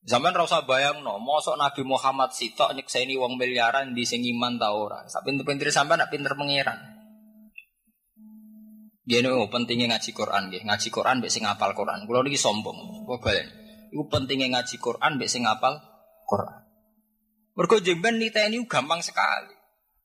[0.00, 4.72] Zaman rasa bayang no, mosok Nabi Muhammad sitok nyekseni wong miliaran di sing iman ta
[4.72, 5.04] ora.
[5.04, 6.99] Sak pinter-pinter nak pinter pangeran.
[9.10, 10.62] Gini oh, pentingnya ngaji Quran nggih.
[10.70, 12.06] Ngaji Quran mbek sing ngapal Quran.
[12.06, 12.78] Kulo niki sombong.
[13.10, 13.48] Kok balen.
[13.90, 15.82] Iku pentingnya ngaji Quran mbek sing ngapal
[16.30, 16.62] Quran.
[17.58, 19.50] Mergo jemben niteni gampang sekali.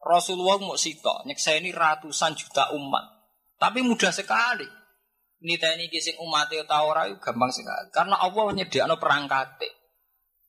[0.01, 3.29] Rasulullah mau sitok nyekseni ratusan juta umat.
[3.61, 4.65] Tapi mudah sekali.
[5.45, 7.93] Niteni kising umat itu tahu rayu gampang sekali.
[7.93, 9.61] Karena Allah nyediakno perangkat.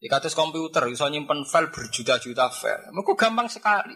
[0.00, 2.88] Di atas komputer bisa nyimpen file berjuta-juta file.
[2.88, 3.92] Mereka gampang sekali.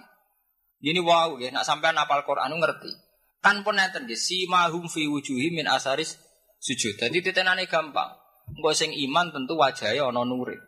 [0.85, 3.10] Ini wow ya, nak sampai napal Quran ngerti.
[3.41, 6.21] Tanpa nenten ya, si mahum fi wujuhi min asaris
[6.61, 7.01] sujud.
[7.01, 8.13] Jadi titenane gampang.
[8.53, 10.59] Engko sing iman tentu wajahnya ono nuri.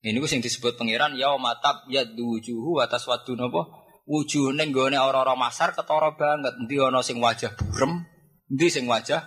[0.00, 3.68] Ini gue sing disebut pangeran ya matab ya wujuhu atas wadu nopo
[4.08, 6.56] wujuh neng gone orang-orang masar ketara banget.
[6.56, 8.08] Ndi ana sing wajah burem,
[8.48, 9.20] ndi sing wajah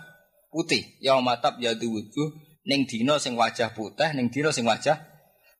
[0.49, 0.81] putih.
[0.97, 2.27] Ya matab ya wujuh
[2.65, 4.97] neng dino sing wajah putih, neng dino sing wajah.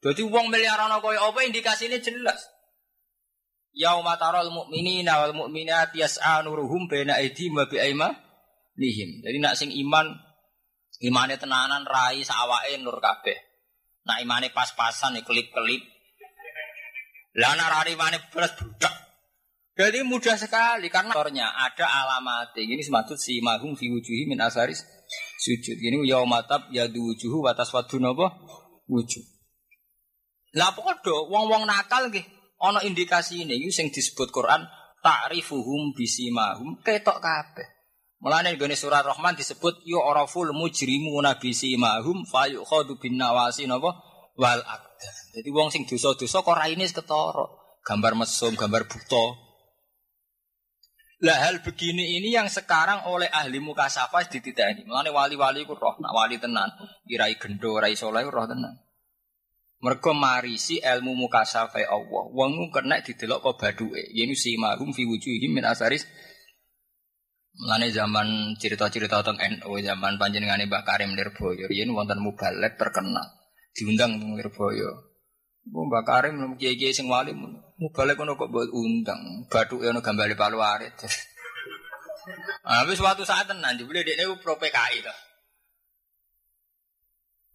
[0.03, 2.43] Jadi uang miliaran kaya apa indikasinya jelas.
[3.73, 7.81] Yauma taral mu'minina wal mu'minat yas'a nuruhum baina aydihim wa bi
[8.77, 9.21] nihim.
[9.25, 10.13] Jadi nak sing iman
[11.01, 13.37] imane tenanan rai sawake nur kabeh.
[14.05, 15.81] Nak imane pas-pasan ya kelip-kelip.
[17.41, 18.93] Lah nak rari imane belas budak.
[19.73, 22.53] Jadi mudah sekali karena orangnya ada alamat.
[22.53, 24.85] Ini semaksud si mahum fi wujuhi min asaris
[25.41, 25.81] sujud.
[25.81, 28.29] Ini yaumatab yadu wujuhu watas wadu nopo
[28.85, 29.25] wujud.
[30.53, 32.21] Lah podo wong-wong nakal nggih
[32.63, 34.63] ana indikasi ini sing disebut Quran
[35.03, 37.67] ta'rifuhum bisimahum ketok kabeh.
[38.23, 43.99] Mulane gone surat Rahman disebut yu araful mujrimuna bisimahum fayukhadu bin nawasi napa
[44.39, 45.15] wal aqdan.
[45.35, 47.45] Jadi wong sing dosa-dosa kok raine ketara.
[47.83, 49.35] Gambar mesum, gambar buta,
[51.23, 54.83] lah hal begini ini yang sekarang oleh ahli muka sapa dititeni.
[54.83, 56.67] Mulane wali-wali ku roh, nak wali tenan,
[57.07, 58.75] kirai gendo, rai soleh roh tenan.
[59.83, 62.23] Mergo marisi ilmu muka sapa Allah.
[62.31, 63.99] Wong kena didelok kok baduke.
[64.15, 66.07] Yeni si mahum fi wujuhim min asaris
[67.53, 73.29] Mulane zaman cerita-cerita tentang NU zaman panjenengane Mbah Karim Nirboyo yen wonten mubalek terkenal
[73.77, 75.13] diundang teng Nirboyo.
[75.69, 77.53] Mbak Karim nemu kiai kiai sing wali mau
[77.93, 80.97] balik kono kok buat undang, batu ono gambale palu arit.
[82.67, 85.19] Habis suatu saat tenan jebule dekne pro PKI lah.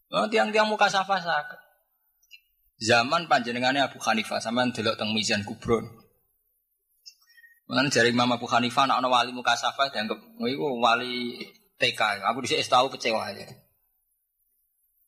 [0.09, 1.68] Oh, tiang-tiang muka safa sakit.
[2.79, 5.83] Zaman panjenengannya Abu Hanifah sampean delok teng Mizan Kubron.
[7.66, 11.43] Mengenai jari Imam Abu Hanifah anak wali muka safa dianggap iku wali
[11.76, 12.22] TK.
[12.22, 13.45] Aku di sini tahu kecewa aja.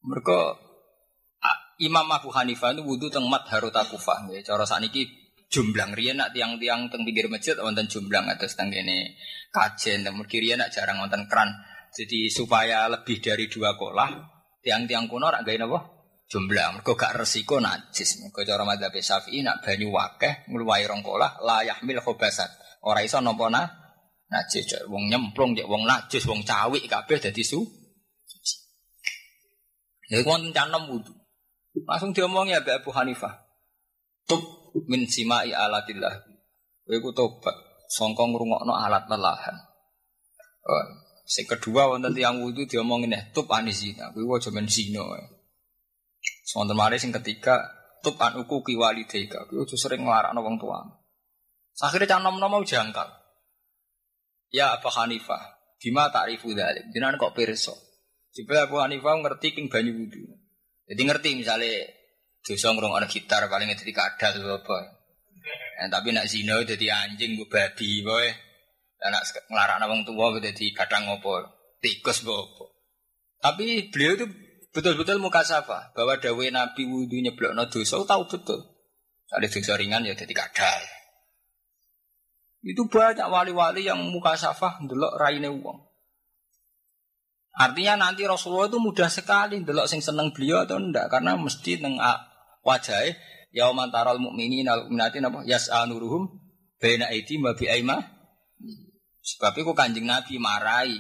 [0.03, 0.39] Mereka
[1.81, 4.29] Imam Abu Hanifah itu wudhu teng mat haruta kufah.
[4.35, 5.07] Ya, cara ini
[5.49, 9.17] jumblang riyen nak tiang-tiang teng pinggir masjid wonten jumblang atas teng kene
[9.55, 11.49] kajen teng mergi riyen nak jarang wonten kran.
[11.95, 14.11] Jadi supaya lebih dari dua kolah
[14.61, 16.00] tiang-tiang kuno rak gawe napa?
[16.31, 16.79] Jumblang.
[16.79, 18.23] Mergo gak resiko najis.
[18.23, 22.47] Mergo cara madzhab Syafi'i nak banyu wakeh ngluwahi rong kolah la yahmil khobasat.
[22.87, 23.67] Ora iso nampa na
[24.31, 24.87] najis.
[24.87, 27.59] Wong nyemplung, wong najis, wong cawik kabeh dadi su.
[30.11, 31.15] Ya wonten canem wudhu.
[31.87, 33.35] Langsung diomong ya Abu Hanifah.
[34.27, 34.43] Tub
[34.87, 36.15] min simai alatillah.
[36.87, 37.55] Kowe ku tobat
[37.91, 39.55] songkong ngrungokno alat lelahan.
[40.67, 40.87] Oh,
[41.27, 44.11] sing kedua wonten tiyang wudu diomongin ya tub anisina.
[44.15, 45.03] Kowe aja men zina.
[46.57, 47.63] Wonten mari sing ketiga
[48.03, 49.47] tub an uku ki walidayka.
[49.47, 50.81] Aja sering nglarakno wong tua.
[51.81, 53.09] Akhirnya cang nom-nom jangkal.
[54.51, 55.41] Ya Abu Hanifah,
[55.79, 56.91] bima ta'rifu dzalik?
[56.91, 57.73] Jenengan kok pirsa?
[58.35, 60.27] Jebul Abu Hanifah ngerti king banyu wudu.
[60.91, 61.87] Jadi ngerti misalnya
[62.43, 64.79] dosa ada gitar paling jadi kadal apa.
[65.81, 68.27] Ya, tapi nak zina jadi anjing gue babi boy.
[69.01, 71.47] Dan nak ngelarang wong tua jadi kadang ngopo
[71.81, 72.77] tikus bopo.
[73.41, 74.27] Tapi beliau itu
[74.71, 78.61] betul-betul muka safa bahwa dawe Nabi wudhu nyeblok no dosa tahu betul.
[79.31, 80.83] Ada dosa ringan ya jadi kadal.
[82.61, 85.91] Itu banyak wali-wali yang muka safa ndelok raine wong.
[87.61, 91.99] Artinya nanti Rasulullah itu mudah sekali delok sing seneng beliau atau enggak karena mesti neng
[92.63, 93.11] wajah
[93.51, 96.31] yauman taral mukminin al mu'minatin apa yas'a nuruhum
[96.79, 97.99] baina aidi ma bi aima
[99.21, 100.97] Sebab itu kanjeng Nabi marai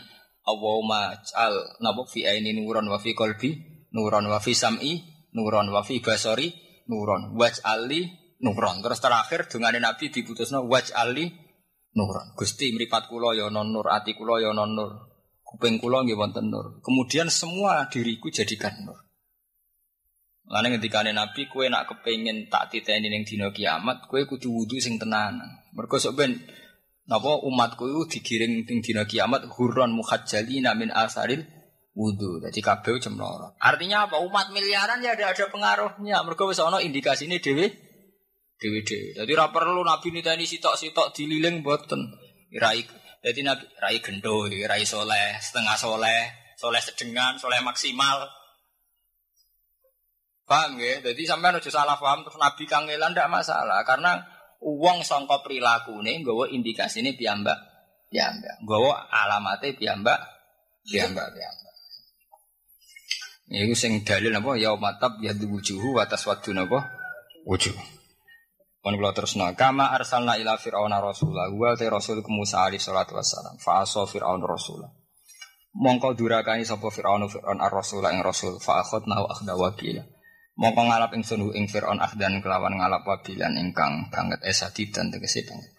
[0.51, 3.55] Allahumma al nabok fi aini nuron wa fi kolbi
[3.95, 4.99] nuron wa fi sam'i
[5.35, 6.51] nuron wa fi basori
[6.91, 8.01] nuron ali
[8.43, 8.83] nuron.
[8.83, 10.67] Terus terakhir dengan Nabi diputusno
[10.97, 11.25] ali
[11.95, 12.35] nuron.
[12.35, 14.93] Gusti mripat kula ya non nur, ati kula ya non nur.
[15.47, 16.79] Kuping kula nggih wonten nur.
[16.79, 18.99] Kemudian semua diriku jadikan nur.
[20.51, 24.99] Lalu ketika Nabi, kue nak kepengen tak titeni ning dino kiamat, kue kudu wudhu sing
[24.99, 25.47] tenanan.
[25.75, 26.43] Mergo sok ben
[27.11, 31.43] napa umatku itu digiring ning dino kiamat hurron muhajjalina min asaril
[31.99, 32.39] wudhu.
[32.39, 33.59] Jadi kabeh cemloro.
[33.59, 34.23] Artinya apa?
[34.23, 36.23] Umat miliaran ya ada ada pengaruhnya.
[36.23, 37.67] Mergo wis ana indikasine dhewe
[38.63, 39.09] dhewe dhewe.
[39.19, 42.15] Jadi ora perlu Nabi niteni sitok-sitok dililing boten.
[42.55, 42.87] Rai
[43.21, 48.25] jadi Nabi rai gendo, rai soleh, setengah soleh, soleh sedengan, soleh maksimal.
[50.49, 50.99] Paham ya?
[51.05, 54.19] Jadi sampai nuju salah paham terus Nabi kangelan tidak masalah karena
[54.61, 57.57] uang songkok perilaku ini gue indikasi ini piambak
[58.13, 58.79] piambak gue
[59.09, 60.21] alamatnya piambak
[60.85, 61.71] piambak piambak
[63.51, 64.55] ini sing dalil apa?
[64.55, 66.87] Ya matab ya wujuhu atas waktu apa?
[67.43, 67.75] Wujuh.
[68.81, 73.19] Kan kula terusna kama arsalna ila fir'auna rasula wa ta rasul ke Musa alaihi salatu
[73.19, 73.59] wassalam.
[73.59, 74.89] Fa aso fir'aun rasula
[75.75, 78.63] mongko durakani sapa fir'aun fir'aun ar-rasula ing rasul.
[78.63, 80.07] Fa akhadna wa akhda wakila
[80.61, 85.73] Mongko ngalap ing sunu ing Fir'aun ahdan kelawan ngalap wabilan ingkang banget esadidan tegese banget.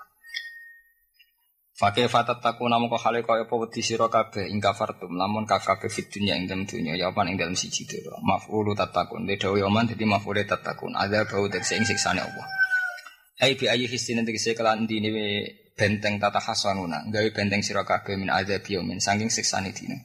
[1.78, 5.90] Fakih fatat taku namu kau hale kau apa wedi sira kabeh ing kafartum lamun kabeh
[5.90, 8.10] fit dunya ing dalam dunya ya apa ing dalam siji dhewe.
[8.26, 12.46] Maf'ulu tatakun de dawa yaman dadi maf'ule tatakun ada bau tegese ing siksane Allah.
[13.42, 15.10] Ai bi ayi hisin tegese kelan dine
[15.78, 19.98] benteng tata hasanuna gawe benteng sira kabeh min adzab yamin saking siksane dina.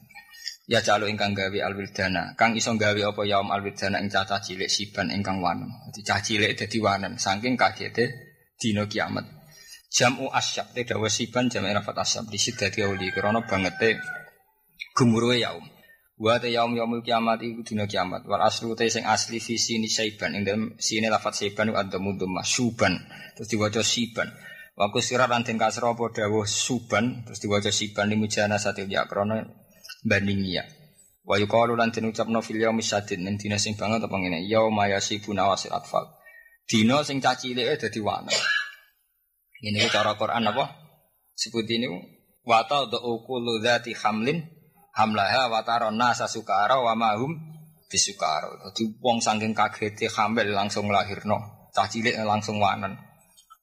[0.67, 5.07] Ya calo ingkang gawe alwildana, kang iso gawe apa yaum alwildana ing cacah cilik siban
[5.15, 5.71] ingkang wanem.
[5.87, 8.11] Dadi cah cilik dadi wanem saking kagete
[8.59, 9.23] dina kiamat.
[9.87, 13.95] Jamu asyab te dawa siban jam rafat asyab di sidati auli krana bangete
[14.91, 15.63] gemuruhe yaum.
[16.19, 18.27] Wa te yaum yaumul kiamat iku dina kiamat.
[18.27, 22.43] Wal aslu te sing asli fi sini saiban ing dalem sini lafat saiban ada mudhum
[22.43, 23.07] suban.
[23.39, 24.35] Terus diwaca siban.
[24.75, 29.47] Wa kusira lan den kasra apa dawuh suban terus diwaca siban limujana satil ya krana
[30.07, 30.63] banding ya.
[31.27, 34.87] Wa yuqalu lan den ucapno fil yaumi syadid ning dina sing banget apa ngene yauma
[34.87, 36.07] yasibuna wasil atfal.
[36.63, 38.31] Dina sing cacilike dadi wana.
[39.59, 40.65] Ini ku cara Quran apa?
[41.35, 41.87] Sebut ini
[42.47, 44.39] wa ta'dhu kullu dzati hamlin
[44.95, 47.35] hamlaha wa taron nasa sukara wa mahum
[47.91, 48.71] bisukara.
[48.71, 52.95] Dadi wong saking kagete hamil langsung lahirno, cah cilik langsung wanen.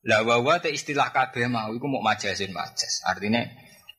[0.05, 3.01] Lah wa te istilah kabeh mau iku mau majasin majas.
[3.09, 3.41] Artinya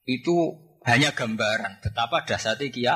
[0.06, 0.54] itu
[0.86, 2.96] hanya gambaran betapa dasarnya kia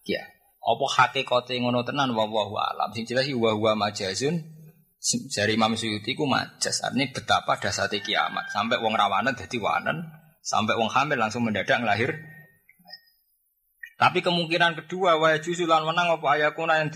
[0.00, 0.24] kia.
[0.64, 2.92] Apa hakikate ngono tenan wa wa alam.
[2.96, 4.40] Sing jelas wa wa majazun
[5.32, 6.80] dari Imam Suyuti ku majas.
[6.84, 8.52] Artinya betapa dasarnya kiamat.
[8.52, 10.08] Sampai wong rawanan jadi wanen,
[10.40, 12.16] sampai wong hamil langsung mendadak lahir.
[13.98, 16.92] Tapi kemungkinan kedua wa juzulan menang apa ayakuna yang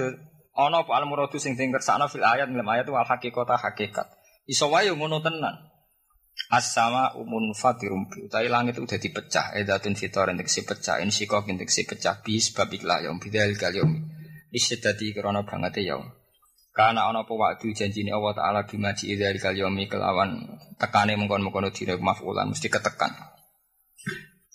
[0.53, 4.07] ana apa al muradu sing sing kersakno fil ayat dalam ayat itu al hakikata hakikat.
[4.45, 5.72] Iso wae ngono tenan.
[6.53, 8.29] As-sama umun fatirum bi.
[8.29, 9.57] Utai langit udah dipecah.
[9.57, 14.05] Edatun fitor untuk si pecah insikok untuk si pecah bis babiklah yaum bidal kal yaum
[14.53, 16.13] isyadati banget yaum
[16.73, 22.01] karena ana apa waktu janjine Allah taala bimaji idzal kal yaumi kelawan tekane mengkon-mengkon dina
[22.01, 23.13] mafulan mesti ketekan.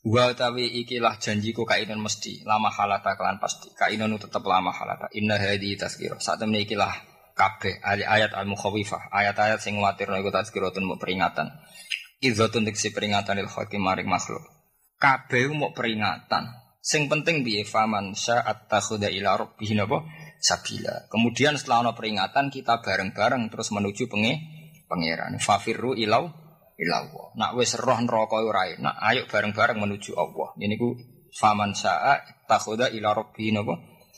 [0.02, 3.70] Wa tawi ikilah janjiku kainan mesti lama halata kelan pasti.
[3.78, 5.14] Kainan tetap lama halata.
[5.14, 6.90] Inna hadi tazkira saat temne ikilah
[7.38, 11.54] kabeh ayat al mukhawifah ayat-ayat sing kuwatirno iku tazkiratun peringatan
[12.18, 14.42] Idzatun si peringatan il hakim maring makhluk.
[14.98, 16.50] Kabeh mau peringatan.
[16.82, 20.02] Sing penting biye faman sa'at takhuda ila rabbih napa
[20.42, 21.06] sabila.
[21.14, 24.34] Kemudian setelah ono peringatan kita bareng-bareng terus menuju penge
[24.90, 25.38] pangeran.
[25.38, 26.26] Fafirru ilau
[26.82, 27.38] ilau.
[27.38, 30.58] Nak wis roh neraka ora nak ayo bareng-bareng menuju Allah.
[30.58, 30.98] Ini ku
[31.38, 33.54] faman sa'at takhuda ila rabbih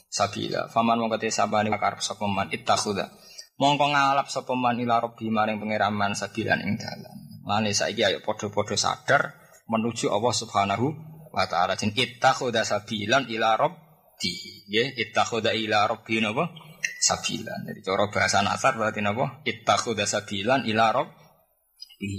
[0.09, 0.67] sabila.
[0.73, 3.13] Faman mongko te sabane karep sapa man ittakhudha.
[3.61, 7.15] Mongko ngalap sapa man ila rabbi maring pangeran man sabilan ing dalan.
[7.45, 9.37] Lane saiki ayo podo-podo sadar
[9.69, 10.85] menuju Allah Subhanahu
[11.31, 11.77] wa taala.
[11.77, 13.87] Jin ittakhudha sabilan ila rabbi.
[14.19, 16.51] Nggih, ittakhudha ila rabbi napa?
[16.99, 17.63] Sabilan.
[17.63, 19.39] Jadi cara bahasa nasar berarti napa?
[19.47, 21.15] Ittakhudha sabilan ila rabbi.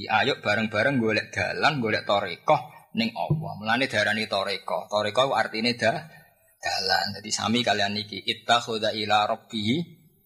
[0.09, 3.53] Ayo bareng-bareng golek dalan, golek tarekah ning Allah.
[3.61, 4.89] Mulane darani tarekah.
[4.89, 6.20] Tarekah artine dah
[6.61, 7.17] dalan.
[7.19, 9.81] Jadi sami kalian niki ittakhudha ila rabbi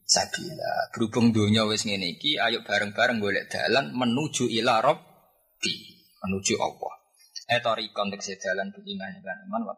[0.05, 0.93] sabila.
[0.93, 5.75] Berhubung dunia wis ngene iki, ayo bareng-bareng golek dalan menuju ila Rabbi,
[6.21, 6.95] menuju Allah.
[7.49, 9.75] Eh tarikon tegese dalan beriman kan iman wa